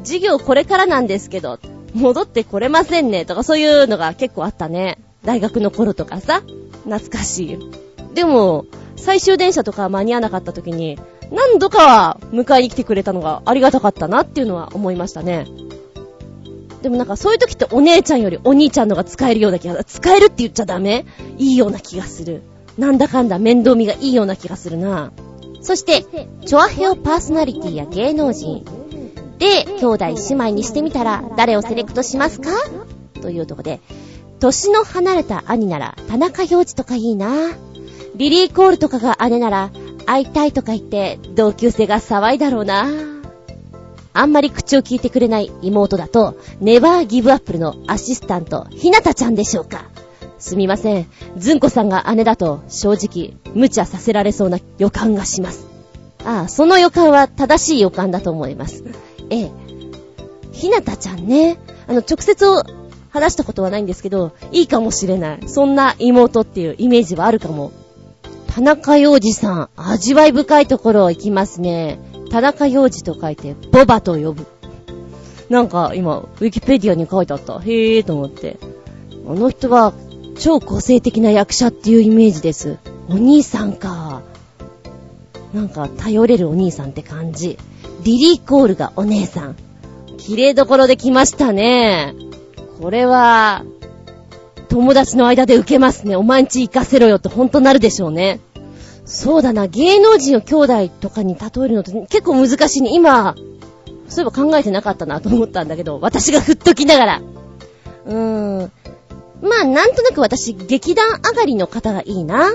[0.03, 1.59] 授業これからなんですけど、
[1.93, 4.97] 戻ってこれませんねとかそういうのが結構あったね。
[5.23, 6.41] 大学の頃とかさ。
[6.83, 7.59] 懐かしい。
[8.13, 10.99] でも、最終電車とか間に合わなかった時に、
[11.31, 15.47] 何度かは迎えに来てくれたのがありがたかったなっていうのは思いましたね。
[16.85, 21.03] でもなんかそういう時ってお姉ちゃんよりお兄ちゃんのが使えるような気が、使えるって言っちゃダメ？
[21.39, 22.43] いいような気がする。
[22.77, 25.11] なんだかんだ面倒見がいいような気がするな。
[25.63, 26.05] そして、
[26.45, 28.63] チョアヘオパーソナリティや芸能人。
[29.39, 32.51] で、兄弟姉妹にしてみたら誰をセレクトしますか？
[33.19, 33.79] というとこで、
[34.39, 37.49] 年の離れた兄なら田中洋次とかいいな。
[38.15, 39.71] リリー・コールとかが姉なら
[40.05, 43.14] 会いたいとか言って同級生が騒いだろうな。
[44.15, 49.85] あんまり口を聞いてくれない妹だと、ネバーギブアップルのアシスタント、ひなたちゃんでしょうか。
[50.39, 51.07] すみません。
[51.37, 55.67] ずんこさんが姉だと、正直、無茶させられそうな予感がします。
[56.23, 58.85] ああ、その予感は正しい予感だと思います。
[59.29, 59.51] ええ。
[60.53, 61.57] ひなたちゃんね。
[61.87, 62.45] あの、直接
[63.09, 65.39] 話したことはないんですけど、いいかもしれない。
[65.47, 67.73] そんな妹っていうイメージはあるかも。
[68.47, 71.99] 田中洋二さん、味わい深いところ行きますね。
[72.29, 74.45] 田中洋二と書いて、ボバと呼ぶ。
[75.49, 77.55] なんか今、ウィキペディアに書いてあった。
[77.55, 78.57] へぇーと思って。
[79.27, 79.93] あの人は、
[80.37, 82.77] 超個性的な役者っていうイメージです。
[83.09, 84.21] お兄さんか。
[85.53, 87.57] なんか、頼れるお兄さんって感じ。
[88.03, 89.55] リリー・コールがお姉さん。
[90.17, 92.15] 綺麗どころで来ましたね。
[92.81, 93.63] これは、
[94.69, 96.15] 友達の間で受けますね。
[96.15, 98.39] お前んち行かせろよってほんとなるでしょうね。
[99.05, 102.89] そうだな、芸能人を兄弟とかに例えるのって結構難しいね。
[102.91, 103.35] 今、
[104.09, 107.21] そういえば考えてなかったなと思ったんだけど、私が振っときながら。
[108.07, 108.71] うーん。
[109.41, 112.51] まあ、なんとなく私、劇団上がりの方がいいな。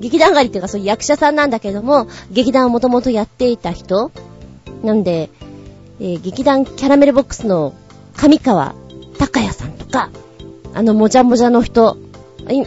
[0.00, 4.10] 劇団上がりっていうかそういう役者さんなんだけども、劇団をもともとやっていた人。
[4.82, 5.30] なんで、
[6.00, 7.72] えー、劇団キャラメルボックスの
[8.14, 8.74] 上川
[9.18, 10.10] 高谷さんとか、
[10.74, 11.96] あの、もじゃもじゃの人。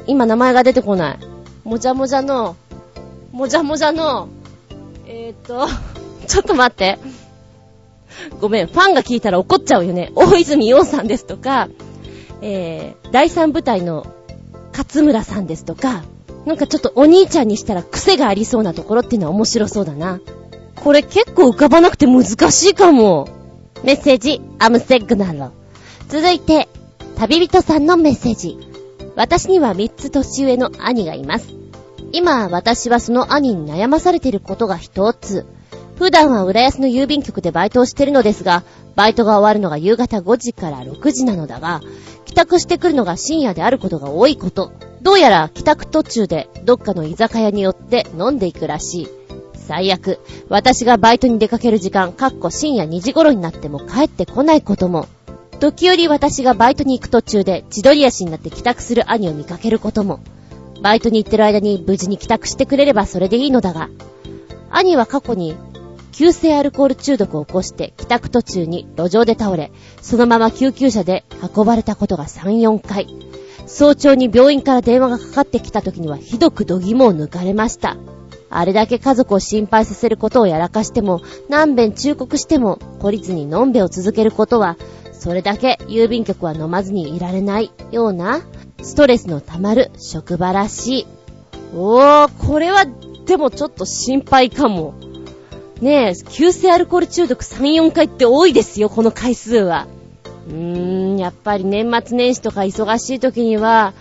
[0.07, 1.19] 今名前が出てこない。
[1.63, 2.55] もじゃもじゃの、
[3.37, 4.29] もじゃもじゃの、
[5.05, 5.67] えー、っと、
[6.25, 6.97] ちょっと待って。
[8.41, 10.11] ごめん、ファンが聞いたら怒っちゃうよね。
[10.15, 11.69] 大泉洋さんですとか、
[12.41, 14.07] えー、第三部隊の
[14.75, 16.03] 勝村さんですとか、
[16.47, 20.19] なんかちょっとお兄ちゃんにしたら癖がありそうなところっていうのは面白そうだな。
[20.73, 23.29] これ結構浮かばなくて難しいかも。
[23.83, 25.51] メッセージ、アムセグナロ。
[26.07, 26.67] 続いて、
[27.15, 28.57] 旅人さんのメッセージ。
[29.15, 31.56] 私には3つ年上の兄がいます。
[32.11, 35.45] 今、私はその兄に悩まされていることが一つ。
[35.97, 38.63] 普段は浦安の郵便局でバイトをしているのですが、
[38.95, 41.81] バイトが終わるのが夕方5時から6時なのだが、
[42.25, 44.71] 帰宅してくるのが深夜であることが多いこと。
[45.01, 49.07] どうやら帰宅途中でどっかの居酒屋によって飲んでいくらしい。
[49.53, 55.07] 最悪、私がバイトに出かける時間、かっこ深夜2時頃になっても帰ってこないことも。
[55.59, 60.19] 時折私がバイトに行く途中で千鳥足になって帰宅する兄を見かけることも。
[60.81, 63.89] バイトに行ってる間に無事に帰宅してくれればそれでいいのだが、
[64.69, 65.55] 兄は過去に
[66.11, 69.71] 急性アルコール中毒を起こして帰宅途中に路上で倒れ、
[70.01, 71.23] そのまま救急車で
[71.55, 73.07] 運ばれたことが3、4回。
[73.67, 77.97] 早朝に病院から電話がかかってきた時にはひどく度肝を抜かれました。
[78.49, 84.77] あれだけ家族を心配させることをやらかしても、何遍忠告しても、懲りずにのんべを続けることは、
[85.11, 88.41] それだけ郵便局は飲まずにいられないような、
[88.81, 91.07] ストレスの溜まる職場らしい。
[91.73, 92.85] おー、これは、
[93.25, 94.93] でもちょっと心配かも。
[95.81, 99.87] ねえ、急性アルコール中毒3、4回って多いですよ、この回数は。
[100.49, 103.93] うーん、やっぱり年末年始とか忙しい時には、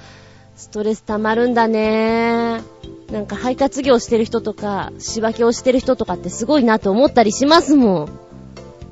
[0.55, 2.62] ストレス溜まるんだね。
[3.11, 8.09] なんか配達業してる人とか、仕分けをしてる人とかってすごいなと思ったりしますもん。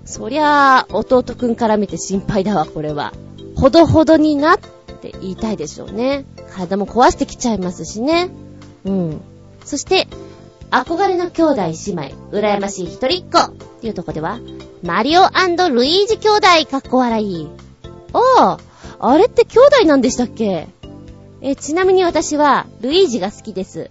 [0.05, 3.12] そりゃあ、弟くんから見て心配だわ、これは。
[3.57, 4.59] ほどほどになっ
[5.09, 6.25] って言いたいでしょうね。
[6.55, 8.31] 体も壊してきちゃいますしね。
[8.85, 9.21] うん。
[9.65, 10.09] そして、
[10.71, 12.03] 憧れの兄弟姉妹、
[12.33, 14.41] 羨ましい一人っ子っていうとこでは、
[14.83, 17.49] マリオルイージ兄弟かっこ笑い。
[18.15, 18.59] あ
[18.99, 20.69] あ、あれって兄弟なんでしたっけ？
[21.43, 23.91] え、ちなみに私は、ルイージが好きです。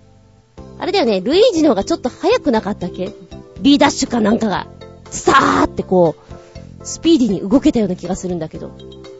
[0.79, 3.13] あれだよね、ルイージの方がちょっと早くなかったっけ
[3.61, 4.67] ?B ダッシュかなんかが、
[5.11, 8.71] さーってこう、スピーディーに動けたような気がするんだけど。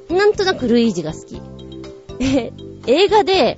[0.10, 1.42] なんとなくルイージが好き。
[2.24, 2.52] え、
[2.88, 3.58] 映画で、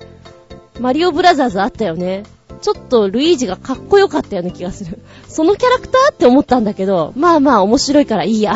[0.79, 2.23] マリオブラザーズあったよね。
[2.61, 4.99] ちょっとルイージがかっこよかったような気がする。
[5.27, 8.55] そのキャラクターって思ったんだけど、まあまあ面白いからいいや。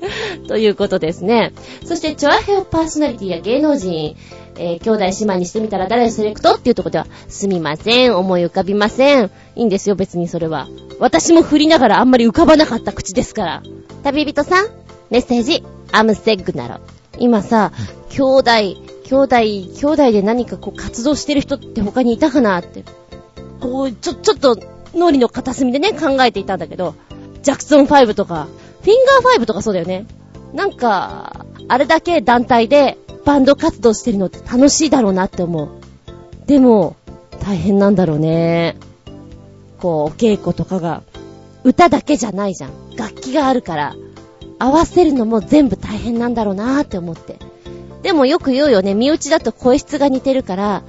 [0.48, 1.52] ということですね。
[1.84, 4.16] そして、チョアヘオパーソナリティや芸能人、
[4.56, 9.30] えー、兄弟姉妹にしてみたら誰をセレクトっていうとこでは、すみません、思い浮かびません。
[9.56, 10.68] いいんですよ、別にそれは。
[10.98, 13.62] 私も振りながらあんまり浮かばなかった口ですから。
[14.02, 14.66] 旅人さん、
[15.10, 16.80] メッセージ、アムセッグなら。
[17.20, 17.70] 今さ、
[18.08, 18.50] 兄弟、
[19.04, 22.84] 兄弟、兄弟で何かこう活動してる人って他にいたかなって。
[23.60, 24.56] こう、ちょ、ちょっと、
[24.94, 26.94] 脳裏の片隅でね、考えていたんだけど、
[27.42, 28.48] ジャクソン5とか、
[28.82, 30.06] フィンガー5とかそうだよね。
[30.54, 35.68] なんか、あれだけ団体でバンド活動してるのって楽しいだろうなって思う。
[36.46, 36.96] でも、
[37.40, 38.76] 大変なんだろうね。
[39.78, 41.02] こう、お稽古とかが、
[41.62, 42.70] 歌だけじゃないじゃん。
[42.96, 43.94] 楽器があるから、
[44.60, 47.38] 合わせるのも全部大変なんだろうなーって思って。
[48.02, 50.82] でもよく言うよね、身内だと声質が似てるから、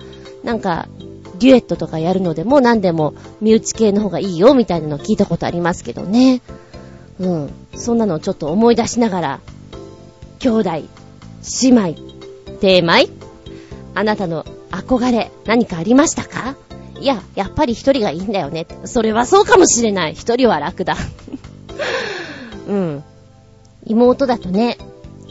[0.43, 0.88] なんか、
[1.39, 6.41] デュエットとかやるのでも何でも身内系の方がいいよみたいなの聞いたことありますけどね。
[7.19, 7.49] うん。
[7.76, 9.39] そんなのをちょっと思い出しながら、
[10.39, 11.93] 兄弟、姉妹、
[12.59, 13.09] テーマイ
[13.95, 16.55] あなたの憧れ何かありましたか？
[16.99, 18.67] いや、やっぱり一人がいいんだよね。
[18.86, 20.13] それはそうかもしれない。
[20.13, 20.95] 一人は楽だ。
[22.67, 23.03] うん。
[23.86, 24.78] 妹だとね、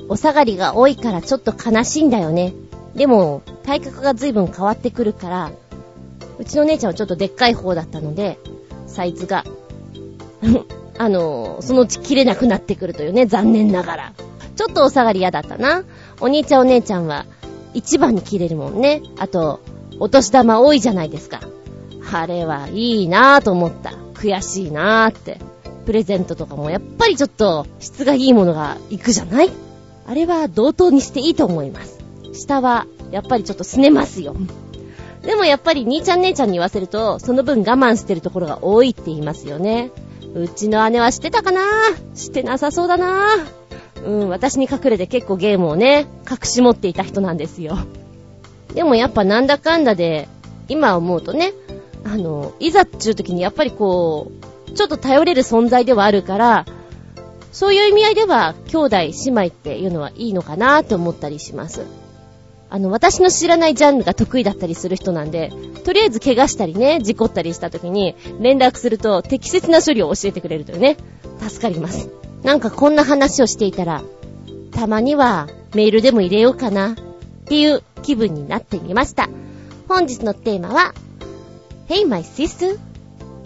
[0.08, 2.52] お下がりが多いからちょっと悲しいんだよね。
[2.94, 5.52] でも、体格が随分変わってくるから、
[6.38, 8.38] うちの姉ちゃんはちょっとでっかい方だったので、
[8.86, 9.44] サイズが
[10.98, 14.12] あの、そのうち切れなくなってくるというね、残念ながら。
[14.56, 15.84] ちょっとお下がり嫌だったな。
[16.20, 17.24] お兄ちゃんお姉ちゃんは、
[17.72, 19.02] 一番に切れるもんね。
[19.18, 19.60] あと、
[19.98, 21.40] お年玉多いじゃないですか。
[22.12, 23.92] あれはいいなぁと思った。
[24.14, 25.38] 悔しいなぁって。
[25.86, 29.50] プレゼントとかもやっぱりちょっと質がいいものが行くじゃない？
[30.06, 31.98] あれは同等にしていいと思います。
[32.32, 34.36] 下はやっぱりちょっと拗ねますよ。
[35.22, 39.90] でもやっぱり兄ちゃん姉ちゃんに言わせると、その分我慢してるところが多いって言いますよね。
[40.34, 41.60] うちの姉は知ってたかな？
[42.14, 43.36] 知ってなさそうだな？
[44.04, 47.76] うん、私に隠れて結構ゲームをね、隠し持っていた人なんですよ。
[48.74, 50.28] でもやっぱなんだかんだで、
[50.68, 51.52] 今思うとね、
[52.04, 56.66] あの、いざっていう時にやっぱりこう、ちょっと頼れる存在ではあるから、
[57.52, 61.84] そういう意味合いでは、兄弟、姉妹っていうのはいいのかなって思ったりします。
[62.72, 65.52] あの、私の知らないジャンルが得意だったりする人なんで、
[65.84, 70.96] とりあえず怪我したりね、事故ったりした時に、連絡すると適切な処理を教えてくれるというね、
[71.40, 72.08] 助かります。
[72.44, 74.02] なんかこんな話をしていたら、
[74.70, 76.94] たまにはメールでも入れようかな、っ
[77.46, 79.28] ていう気分になってみました。
[79.88, 80.94] 本日のテーマは、
[81.88, 82.78] Hey my sister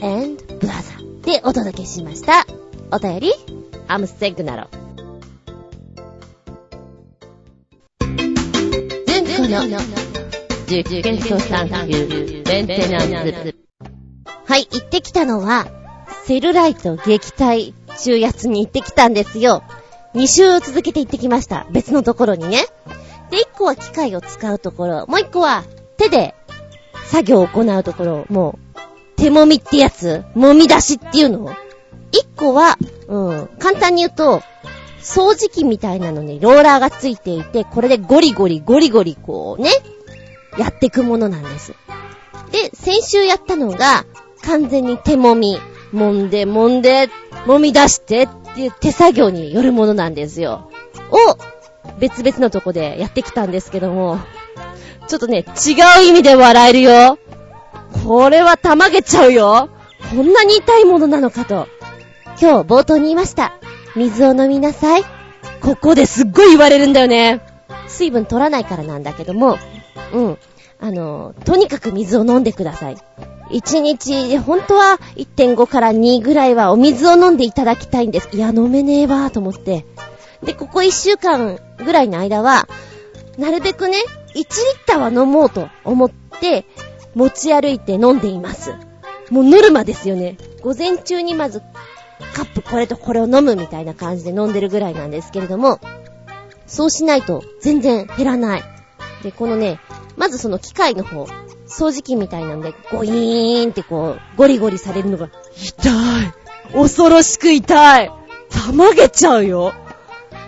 [0.03, 2.47] and brother でお届けしました。
[2.91, 3.33] お便り、
[3.89, 4.69] アムステグナロ。
[9.49, 9.79] の
[10.67, 13.55] 実験と探求メンテナンス。
[14.47, 15.67] はい、行ってきたのは、
[16.25, 19.63] セルライト撃退中やつに行ってきたんですよ。
[20.15, 21.67] 2週続けて行ってきました。
[21.71, 22.65] 別のところにね。
[23.31, 25.65] で、1個は機械を使うところ、もう1個は
[25.97, 26.35] 手で
[27.07, 28.79] 作業を行うところ、もう、
[29.25, 31.55] 手もみってやつ、もみ出しっていうの？1
[32.37, 32.77] 個は、
[33.09, 34.43] うん、簡単に言うと、
[35.01, 39.71] 掃除機みたいなのにローラーがついていて、これでゴリゴリゴリゴリこうね、
[40.59, 41.73] やっていくものなんです。
[42.53, 44.05] で、先週やったのが、
[44.43, 45.59] 完全に手もみ、
[45.95, 47.09] 揉んで揉んで、
[47.47, 50.71] 揉み出してっていう手作業によるものなんですよ。
[51.11, 51.39] を、
[51.99, 54.19] 別々のとこでやってきたんですけども、
[55.09, 57.19] ちょっとね、違う意味で笑えるよ。
[58.03, 59.71] これはたまげちゃうよ。
[60.11, 61.69] こんなに痛いものなのかと。
[62.41, 63.59] 今日冒頭に言いました。
[63.97, 65.05] 水を飲みなさい。
[65.63, 67.41] ここですっごい言われるんだよね。
[67.89, 69.57] 水分取らないからなんだけども、
[70.13, 70.39] うん。
[70.81, 72.97] あの、とにかく水を飲んでください。
[73.51, 78.29] 1日、本当は1.5から2ぐらいはお水を飲んでいただきたいんです。
[78.33, 79.87] いや、飲めねえわーと思って。
[80.43, 82.69] で、ここ1週間ぐらいの間は、
[83.39, 83.99] なるべくね、
[84.35, 84.47] 1リッ
[84.87, 86.67] ターは飲もうと思って、
[87.15, 88.75] 持ち歩いて飲んでいます。
[89.31, 90.37] もうノルマですよね。
[90.63, 91.63] 午前中にまず、
[92.35, 95.81] カップこれとこれを飲むみたいな感じで飲んでるぐらいなんですけれども、
[96.67, 98.63] そうしないと全然減らない。
[99.23, 99.81] で、このね、
[100.17, 101.27] まずその機械の方、
[101.67, 105.93] 掃除機みたいなんで、ゴイーンってこう、ゴリゴリされるのが、痛い
[106.73, 108.11] 恐ろしく痛い
[108.51, 109.75] たまげちゃうよ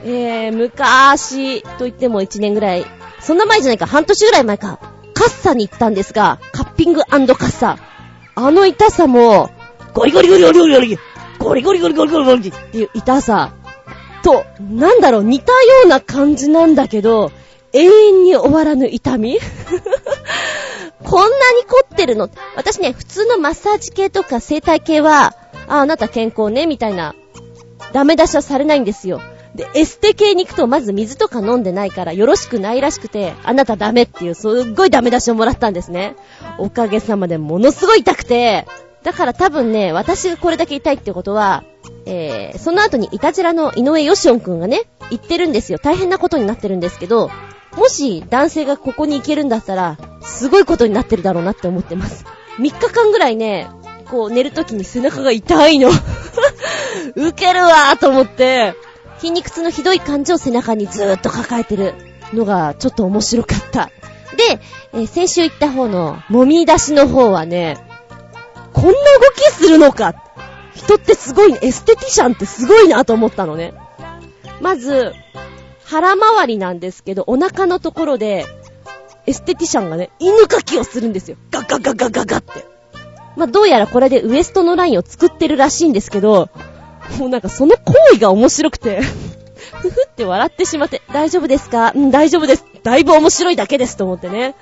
[0.04, 2.86] えー、昔と言っても1年ぐらい、
[3.20, 4.78] そんな前じゃないか、半年ぐらい前か、
[5.26, 7.78] ッサに行ったんですが、カッピングカッサ。
[8.34, 9.50] あの痛さも、
[9.94, 10.98] ゴリゴリゴリゴリゴリゴリ、
[11.38, 13.52] ゴリゴリゴリゴリゴリゴリっていう痛さ
[14.22, 17.30] と、なんだろう、似たような感じなんだけど、
[17.72, 19.38] 永遠に終わらぬ痛み？
[21.04, 22.28] こんなに凝ってるの？
[22.56, 25.34] 私ね、普通のマッサージ系とか生体系は、
[25.68, 27.14] あ、あなた健康ね、みたいな、
[27.92, 29.20] ダメ出しはされないんですよ。
[29.56, 36.14] で、エステ系に行くとまず水とか飲んでないからよろしくないらしくて、あなたダメっていう、すっごいダメ出しをもらったんですね。
[36.58, 38.66] おかげさまでものすごい痛くて、
[39.02, 41.64] だから多分ね、私がこれだけ痛いってことは、
[42.06, 45.78] えー、その後にイタジラの井上義雄くんがね、言ってるんですよ。
[45.78, 47.30] 大変なことになってるんですけど、
[47.76, 52.24] もし男性がここに行けるんだったら、すごいことになってるだろうなって思ってます。
[52.58, 53.68] 3日間ぐらいね、
[54.10, 55.90] こう寝るときに背中が痛いの。
[57.16, 58.74] ウケるわーと思って、
[59.18, 61.94] 筋肉痛のひどい感じを背中にずーっと抱えてる
[62.32, 63.90] のがちょっと面白かった。
[64.36, 64.60] で、
[64.92, 67.78] えー、先週言った方の、もみ出しの方はね、
[68.72, 68.94] こんな動
[69.34, 70.14] きするのか
[70.74, 73.72] 人ってすごい、ね、エステティシャンってすごいなと思ったのね。
[74.60, 75.12] まず、
[75.84, 78.44] 腹周りなんですけど、お腹のところで、
[79.26, 81.36] エステティシャンがね、犬かきをするんですよ。
[81.50, 82.66] ガガガガガガって。
[83.36, 86.48] まあ、どうやらこれでウエストのラインを作ってるらしいんですけど、
[87.18, 89.00] もうなんかその行為が面白くて
[89.80, 91.92] ふふって笑ってしまって、大丈夫ですか？
[91.94, 92.64] うん、大丈夫です。
[92.82, 94.54] だいぶ面白いだけですと思ってね。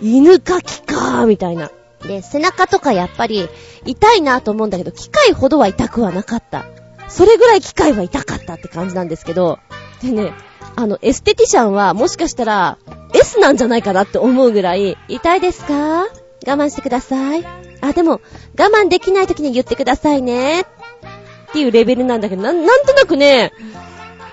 [0.00, 1.70] 犬かきかー、みたいな。
[2.06, 3.48] で、背中とかやっぱり
[3.84, 6.64] 痛いなと思うんだけど、機械ほどは痛くはなかった。
[7.08, 9.58] それぐらい機械は痛かったって感じなんですけど、
[10.02, 10.32] でね、
[10.76, 12.78] あの、エステティシャンはもしかしたら
[13.14, 16.00] S なんじゃないかなって思うぐらい、痛いですか？
[16.04, 16.06] 我
[16.46, 17.44] 慢してください。
[17.80, 18.20] あ、でも、
[18.58, 20.66] 我慢できない時に言ってくださいね。
[21.54, 23.52] っていうレベルなんだけど、な、なんとなくね、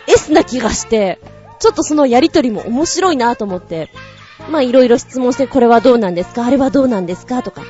[0.07, 1.19] S な気がして、
[1.59, 3.89] ちょっとそのやりとりも面白いなと思って、
[4.49, 6.45] まあいろいろ質問して、これはどうなんですか？
[6.47, 7.43] あれはどうなんですか？
[7.43, 7.61] とか、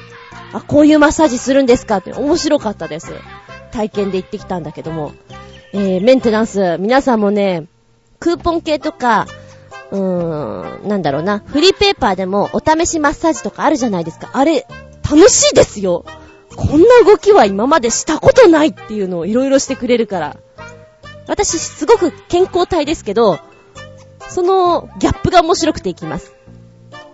[0.54, 1.98] あ、こういうマッサージするんですか？
[1.98, 3.12] って面白かったです。
[3.74, 5.12] 体験で行ってきたんだけども。
[5.74, 7.66] えー、メンテナンス、皆さんもね、
[8.22, 9.28] クーポン系とか、
[9.92, 14.30] うーん、なんだろうな、フリーペーパーでもお試しマッサージとかあるじゃないですか。
[14.32, 14.66] あれ、
[15.04, 16.06] 楽しいですよ。
[16.56, 20.38] こんな動きは今までしたことないっていうのをいろいろしてくれるから。
[21.28, 23.40] 私、すごく健康体ですけど、
[24.30, 26.34] そのギャップが面白くていきます。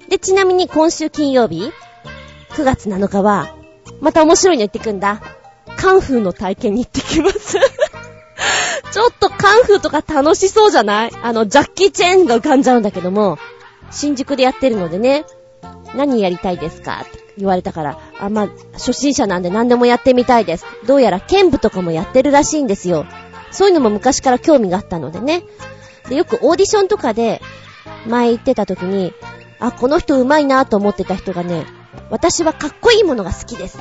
[0.09, 1.71] で、ちなみに今週金曜日、
[2.51, 3.55] 9月7日は、
[4.01, 5.21] また面白いの行ってくんだ。
[5.75, 7.57] カンフーの体験に行ってきます
[8.91, 11.11] ちょっとカンフーとか楽しそうじゃない？
[11.21, 13.37] あの、ジャッキーチェーンが浮かんじゃうんだけども、
[13.91, 15.25] 新宿でやってるのでね、
[15.95, 17.05] 何やりたいですか？
[17.07, 20.65] って言われたから、あ、まあ、初心者なんで何でもやってみたいです。
[20.85, 23.05] どうやら剣舞とかもやってるらしいんですよ。
[23.51, 25.43] そういうのも昔から興味があったのでね。
[26.09, 27.41] で、よくオーディションとかで、
[28.05, 29.13] 前行ってた時に、
[29.59, 31.65] あ、この人上手いなと思ってた人がね、
[32.09, 33.79] 私はかっこいいものが好きです。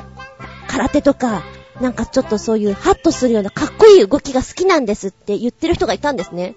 [0.67, 1.43] 空手とか、
[1.81, 6.55] なんかちょっとそういうハッとするようなかっこいい動きが好きなんですって言ってる人がいたんですね。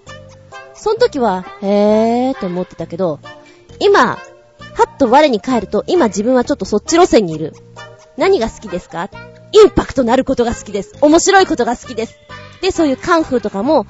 [0.73, 3.19] その時は、へーって思ってたけど、
[3.79, 4.17] 今、
[4.73, 7.53] はっと我に返ると、今自分はちょっとそっち路線にいる。
[8.17, 9.09] 何が好きですか？
[9.53, 10.95] インパクトのあることが好きです。
[11.01, 12.17] 面白いことが好きです。
[12.61, 13.85] で、そういうカンフーとかも、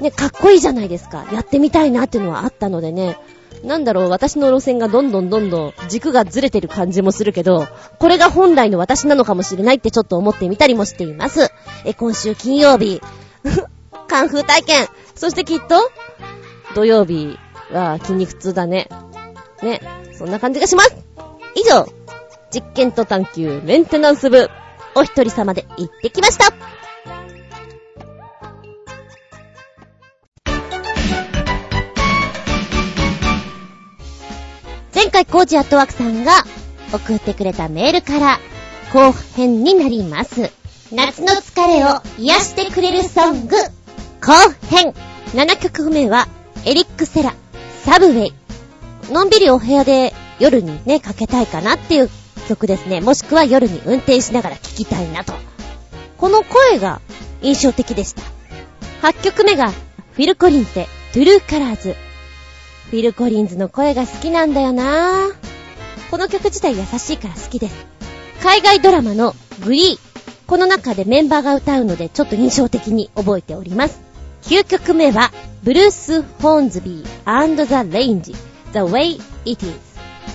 [0.00, 1.24] ね、かっこいいじゃないですか。
[1.32, 3.16] やってみたいなっていうのはあったのでね。
[3.62, 7.66] なんだろう、私の路線がどんどんどんどん軸がずれてる感じもするけど、
[7.98, 11.50] これが本来の私なのかもしれないってちょっと思ってみたりもしています。
[11.86, 13.00] え、今週金曜日、
[14.08, 14.88] カンフー体験。
[15.14, 15.76] そしてきっと、
[16.74, 17.38] 土曜日
[17.72, 18.88] は筋肉痛だね。
[19.64, 19.80] ね。
[20.12, 20.96] そんな感じがします。
[21.56, 21.86] 以上、
[22.54, 24.48] 実験と探求メンテナンス部
[24.94, 26.54] お一人様で行ってきました
[34.94, 36.44] 前回コージアットワークさんが
[36.92, 38.38] 送ってくれたメールから
[38.92, 40.52] 後編になります。
[40.92, 43.56] 夏の疲れを癒してくれるソング
[44.20, 44.32] 後
[44.70, 44.94] 編
[45.32, 46.28] 7曲目は
[46.64, 47.34] エリック・セラ、
[47.82, 48.43] サブウェイ。
[49.10, 52.10] のんびりお部屋で夜にね、かけたいかなっていう
[52.48, 53.00] 曲ですね。
[53.00, 55.32] もしくは夜に運転しながら聴きたいなと。
[56.16, 57.00] この声が
[57.42, 58.22] 印象的でした。
[59.02, 61.94] 8曲目がフィル・コリンズでトゥルーカラーズ。
[62.90, 65.34] フィル・コリンズの声が好きなんだよなぁ
[66.10, 67.86] この曲自体優しいから好きです。
[68.42, 69.34] 海外ドラマの
[69.64, 70.14] グリー。
[70.46, 74.00] この中でメンバーが歌うのでちょっと印象的に覚えております。
[74.42, 75.32] 9曲目は、
[75.62, 79.78] ブルース・ホーンズビー and the Range The Way It Is。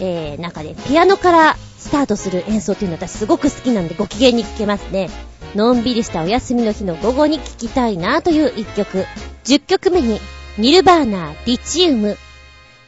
[0.01, 5.09] えー、中でピアノからスタートする演奏っていうの私すごく好きなんでご機嫌に聴けますね。
[5.55, 9.05] のんびりしたお休みの日の午後に聴きたいなという一曲。
[9.43, 10.19] 10曲目に、
[10.57, 12.17] ニルバーナー、リチウム。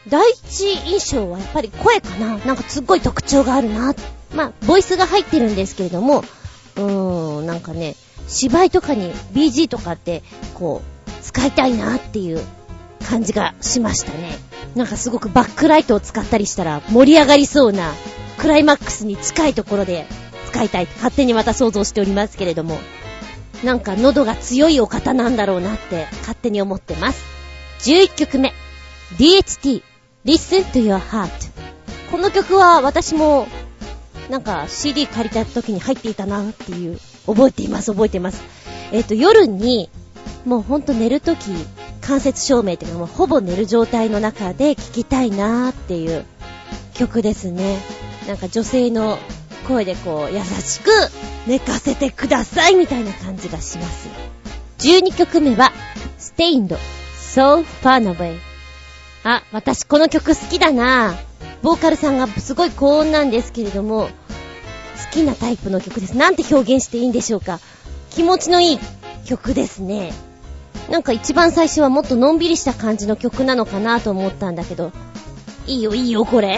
[0.08, 3.94] 第一印象はやっぱり声かななんかすっごい特徴があるな。
[4.34, 6.24] まあ、ボイスが入ってるんですけれども、
[6.76, 7.96] うーん、なんかね、
[8.28, 10.24] 芝居とかに BG とかって、
[10.54, 12.42] こう、使いたいなっていう
[13.02, 14.38] 感じがしましたね。
[14.76, 17.92] なんかすごくバックライトを使ったりしたら盛り上がりそうな
[18.38, 20.06] クライマックスに近いところで
[20.48, 22.80] 使いたい勝手にまた想像しておりますけれども。
[23.64, 27.24] なんか喉が強いお方なんだろうなって勝手に思ってます。
[27.82, 28.54] 11曲目。
[29.18, 29.84] DHT
[30.24, 31.30] Listen to Your Heart
[32.12, 33.48] この曲は私も
[34.30, 38.44] なんか CD 借りた時に入っていたなっていう覚えています覚えています
[38.92, 39.90] えっ、ー、と夜に
[40.46, 41.52] もうほんと寝る時
[42.02, 46.26] 間接照明っていうのもほぼ寝る状態の中で聴きたいなーっていう
[46.94, 47.78] 曲ですね
[48.28, 49.18] なんか女性の
[49.68, 50.90] 声でこう優しく
[51.48, 54.10] 寝かせてくださいみたいな感じがします
[54.80, 55.72] 12曲目は
[56.18, 56.76] Stained
[57.34, 58.38] So Far Away
[59.24, 61.16] あ、私この曲好きだな
[61.62, 66.18] ボーカルさんがすごい高音なんですけれども、好きなタイプの曲です。
[66.18, 67.60] なんて表現していいんでしょうか。
[68.10, 68.80] 気持ちのいい
[69.26, 70.12] 曲ですね。
[70.90, 74.92] なんか一番最初はもっとのんびりした感じの曲なのかなと思ったんだけど、
[75.68, 76.58] いいよいいよこれ。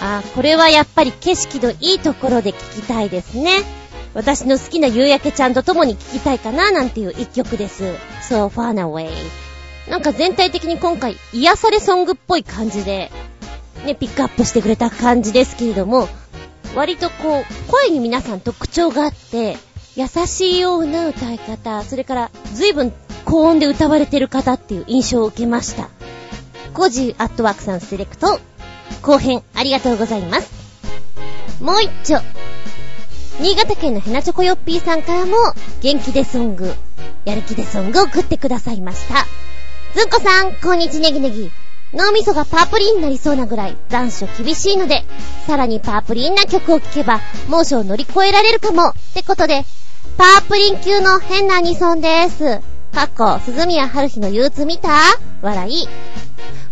[0.00, 3.62] あ、これはやっぱり景色のいいところで聴きたいですね。
[4.14, 7.84] 私の好きな夕焼けちゃんと共に聴きたいかななんていう一曲です。
[8.28, 9.10] So far away.
[9.88, 13.10] なんか全体的に今回癒されソングっぽい感じで、
[13.84, 16.08] ね、ピックアップしてくれた感じですけれども、
[16.74, 19.56] 割とこう、声に皆さん特徴があって、
[19.96, 22.92] 優しいような歌い方、それから随分
[23.32, 25.88] 高音で歌われてる方っていう印象を受けました。
[26.74, 28.38] コージーアットワークさんセレクト、
[29.00, 30.52] 後編ありがとうございます。
[31.62, 32.20] もう一丁。
[33.40, 35.32] 新潟県のヘナチョコヨッピーさんからも
[35.80, 36.74] 元気でソング、
[37.24, 39.26] やる気でソングを送ってくださいました。
[39.98, 41.50] ずんこさん、こんにちネギネギ。
[41.94, 45.04] 脳みそがパープリンになりそうなぐらい残暑厳しいので、
[45.46, 48.90] さらにパープリンな曲を聴けば猛暑を乗り越えられるかも。
[48.90, 49.64] ってことで、
[50.18, 52.71] パープリン級の変なアニソンです。
[52.92, 54.90] かっこ、鈴宮春日の憂鬱見た？
[55.40, 55.88] 笑い。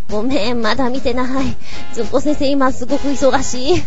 [0.09, 1.57] ごめん、まだ見てない。
[1.93, 3.83] ずんこ先生今すごく忙しい。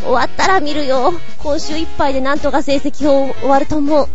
[0.00, 1.12] 終わったら見るよ。
[1.38, 4.08] 今週いっぱいでなんとか成績表終わると思う。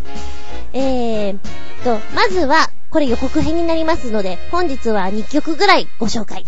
[0.74, 1.38] えー
[1.82, 6.44] と、まずは、これ予告編になりますので、本日は2曲ぐらいご紹介。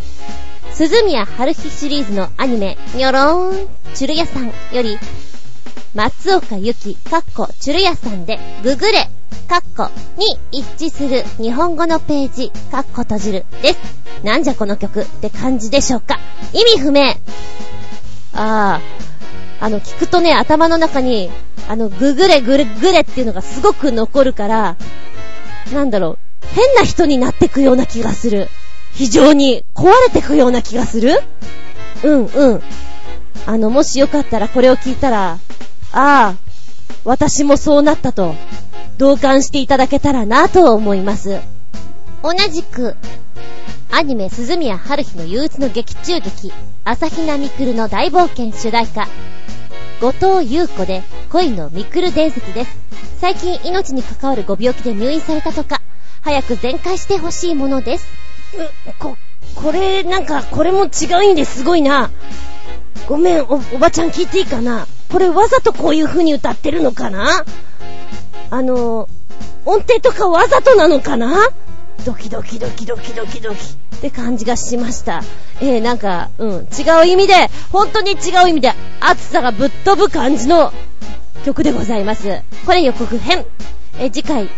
[0.73, 4.99] 鈴宮春日シリーズのアニメ、にょろーん、チュルヤさんより、
[5.97, 9.09] 松岡ゆき、かっこ、チュルヤさんで、ググれ、
[9.49, 13.79] かっこ、に一致する日本語のページ、かっこ閉じる、です。
[14.23, 16.19] なんじゃこの曲って感じでしょうか
[16.53, 17.15] 意味不明。
[18.35, 21.31] あー、あの、聞くとね、頭の中に、
[21.67, 24.77] あの、ググレググレっていうのがすごく残るから、
[25.73, 28.51] なんだろう、変な人になってくような気がする。
[28.93, 31.23] 非常に壊れてくような気がする
[32.05, 32.63] うんうん。
[33.47, 35.39] あの、もしよかったらこれを聞いたら、
[35.99, 36.37] ああ、
[37.07, 38.35] 私もそうなったと、
[38.99, 41.41] 同感していただけたらなと思います。
[42.23, 42.97] 同じく、
[43.91, 46.53] アニメ鈴宮春日の憂鬱の劇中劇、
[46.85, 49.09] 朝比奈みくるの大冒険主題歌、
[50.03, 52.79] 後藤優子で恋のみくる伝説です。
[53.19, 55.81] 最近命に関わるご病気で入院されたとか、
[56.21, 58.07] 早く全開してほしいものです。
[58.55, 59.17] うこ、
[59.55, 62.11] これ、なんか、これも違うんですごいな。
[63.09, 67.45] ごめん、お、おばちゃん聞いていいかなこれわざとこういう風に歌ってるのかな？
[68.51, 69.09] あの、
[69.65, 71.49] 音程とかわざとなのかな？
[72.05, 75.23] ドキドキドキドキドキドキって感じがしました。
[75.61, 76.57] えー、なんか、うん、違
[77.03, 80.73] う意味で、本当に違う意味で、暑さがぶっ飛ぶ感じの
[81.45, 82.43] 曲でございます。
[82.65, 83.45] これ予告編。
[83.99, 84.49] え、次回、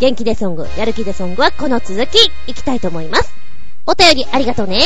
[0.00, 3.32] 元気でソング、やる気でソングはこの続き、いきたいと思います。
[3.86, 4.80] お便りありがとうね。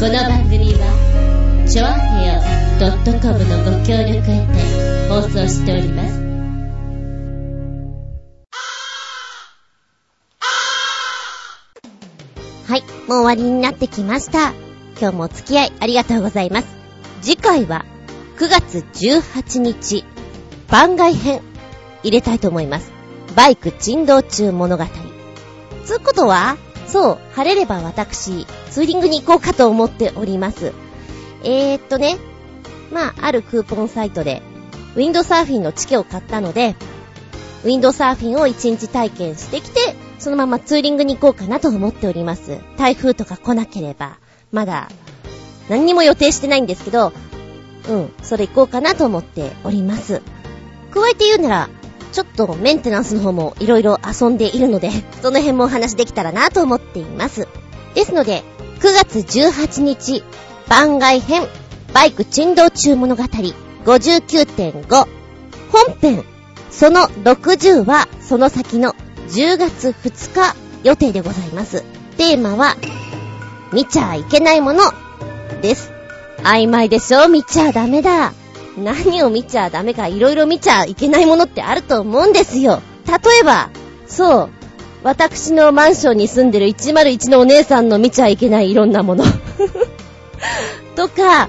[0.00, 1.31] この番組は、
[1.72, 2.34] ちょあへよ
[3.22, 6.20] .com のご協力へて放送しております。
[12.70, 14.52] はい、もう終わりになってきました。
[15.00, 16.68] 今日もお付き合いありがとうございます。
[17.22, 17.86] 次回は
[18.36, 20.04] 9月18日、
[20.68, 21.40] 番外編、
[22.02, 22.92] 入れたいと思います。
[23.34, 24.84] バイク珍道中物語。
[25.86, 30.74] つうことは、そう、晴れれば私、ツーリングに行こうかと思っております。
[31.44, 32.18] えー、っとね、
[32.92, 34.42] まあ、あるクーポンサイトで、
[34.94, 36.76] ウィンドサーフィンのチケを買ったので、
[37.64, 42.58] ウィンドサーフィンを1日体験してきて、そのままツーリングに行こうかなと思っております。
[42.76, 44.18] 台風とか来なければ。
[44.50, 44.88] まだ、
[45.68, 47.12] 何にも予定してないんですけど、
[47.88, 50.22] うん、それ行こうかなと思っております。
[50.92, 51.70] 加えて言うなら、
[52.12, 54.90] ちょっとメンテナンスの方も色々遊んでいるので、
[55.22, 57.48] その辺もお話できたらなと思っています。
[57.94, 58.42] ですので、
[58.80, 60.22] 9月18日、
[60.72, 61.46] 番外編、
[61.92, 63.22] バイク珍道中物語
[63.84, 65.06] 59.5、本
[66.00, 66.24] 編、
[66.70, 68.94] その60はその先の
[69.28, 71.84] 10月2日予定でございます。
[72.16, 72.76] テーマは、
[73.70, 74.80] 見ちゃいけないもの
[75.60, 75.92] です。
[76.38, 77.28] 曖昧でしょ？
[77.28, 78.32] 見ちゃダメだ。
[78.78, 82.80] 何を見ちゃダメかいろいろ見ちゃいけないものってあると思うんですよ。
[83.06, 83.68] 例えば、
[84.06, 84.48] そう、
[85.02, 89.24] 私のマンションに住んでる101のお姉さんの見ちゃいけないいろんなもの。
[90.96, 91.48] とか、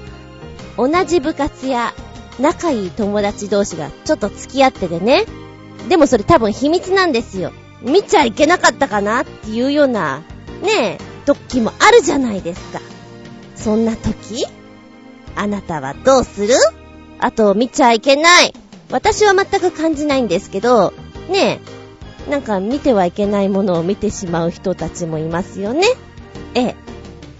[0.76, 1.94] 同じ部活や
[2.40, 5.24] 仲いい友達同士がちょっと付き合っててね。
[5.88, 7.52] でもそれ多分秘密なんですよ。
[7.82, 10.22] 見ちゃいけなかったかなっていうような、
[10.62, 12.80] ねえ、時もあるじゃないですか。
[13.56, 14.46] そんな時
[15.36, 16.54] あなたはどうする？
[17.18, 18.54] あと、見ちゃいけない。
[18.90, 20.92] 私は全く感じないんですけど、
[21.28, 21.60] ね
[22.26, 25.86] え、なんか見てはいけないものを見てしまう人たちもいますよね。
[26.54, 26.76] ええ。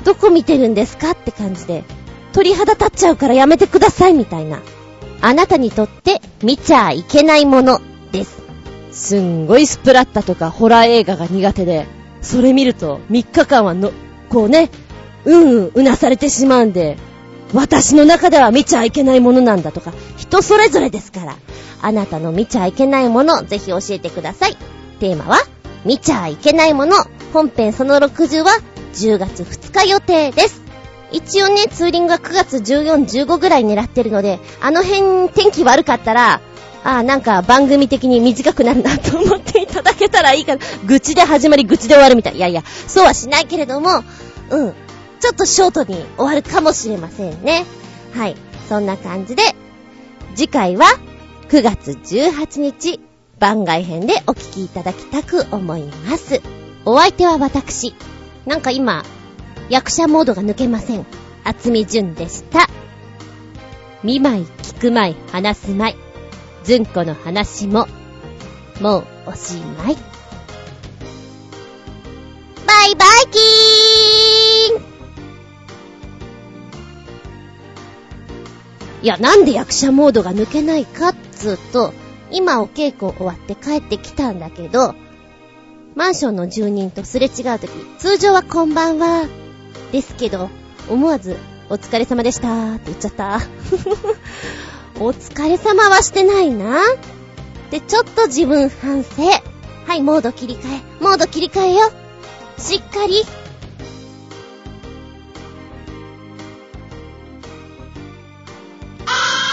[0.04, 1.12] どこ見てるんですか？
[1.12, 1.84] って感じで、
[2.32, 4.60] 鳥肌立っちゃうからやめてくださいみたいな。
[5.20, 7.80] あなたにとって見ちゃいけないもの
[8.12, 8.42] です。
[8.92, 11.86] すんごいスプラッタとかホラー映画が苦手で、
[12.22, 13.92] それ見ると3日間はの、
[14.28, 14.70] こうね、
[15.24, 16.96] うんうんうなされてしまうんで、
[17.54, 21.36] 私の中では見ちゃいけないものなんだとか、人それぞれですから、
[21.80, 24.56] あなたの見ちゃいけないもの、ぜひ教えてください。
[25.00, 25.38] テーマは、
[25.84, 26.96] 見ちゃいけないもの、
[27.32, 28.50] 本編その60は
[28.94, 30.62] 10月2日予定です。
[31.12, 36.40] 一応ね、ツーリングが9月14、15ぐらい狙ってるので、あの辺天気悪かったら、
[36.82, 40.62] ああ、なんか番組的に短くなるなと思っていただけたらいいかな。
[40.86, 42.36] 愚痴で始まり愚痴で終わるみたい。
[42.36, 44.04] いやいや、そうはしないけれども、
[44.50, 44.74] うん。
[45.20, 47.64] ちょっとショートに終わるかもしれませんね。
[48.14, 48.36] はい。
[48.68, 49.42] そんな感じで、
[50.34, 50.86] 次回は
[51.48, 53.00] 9月18日
[53.38, 56.42] 番外編でお聞きいただきたく思います。
[56.84, 57.94] お相手は私。
[58.46, 59.04] なんか今、
[59.70, 61.06] 役者モードが抜けません。
[61.44, 62.68] 厚み純でした。
[64.02, 65.94] 見舞い、聞く舞い、話す舞い。
[66.64, 67.86] ずんこの話も、
[68.80, 69.96] もうおしまい。
[72.66, 74.84] バイバイキーン
[79.02, 81.94] いや、なんで役者モードが抜けないかっつうと、
[82.30, 84.94] 今お稽古終わって帰ってきたんだけど、
[85.94, 89.26] マンションの住人とすれ違うとき、通常はこんばんは、
[89.92, 90.50] ですけど、
[90.90, 91.36] 思わず、
[91.70, 93.40] お疲れ様でしたって言っちゃった。
[94.98, 96.80] お疲れ様はしてないな。
[97.70, 99.22] で、ちょっと自分反省。
[99.86, 100.82] はい、モード切り替え。
[101.00, 101.90] モード切り替えよ。
[102.58, 103.22] しっかり。
[109.06, 109.43] あ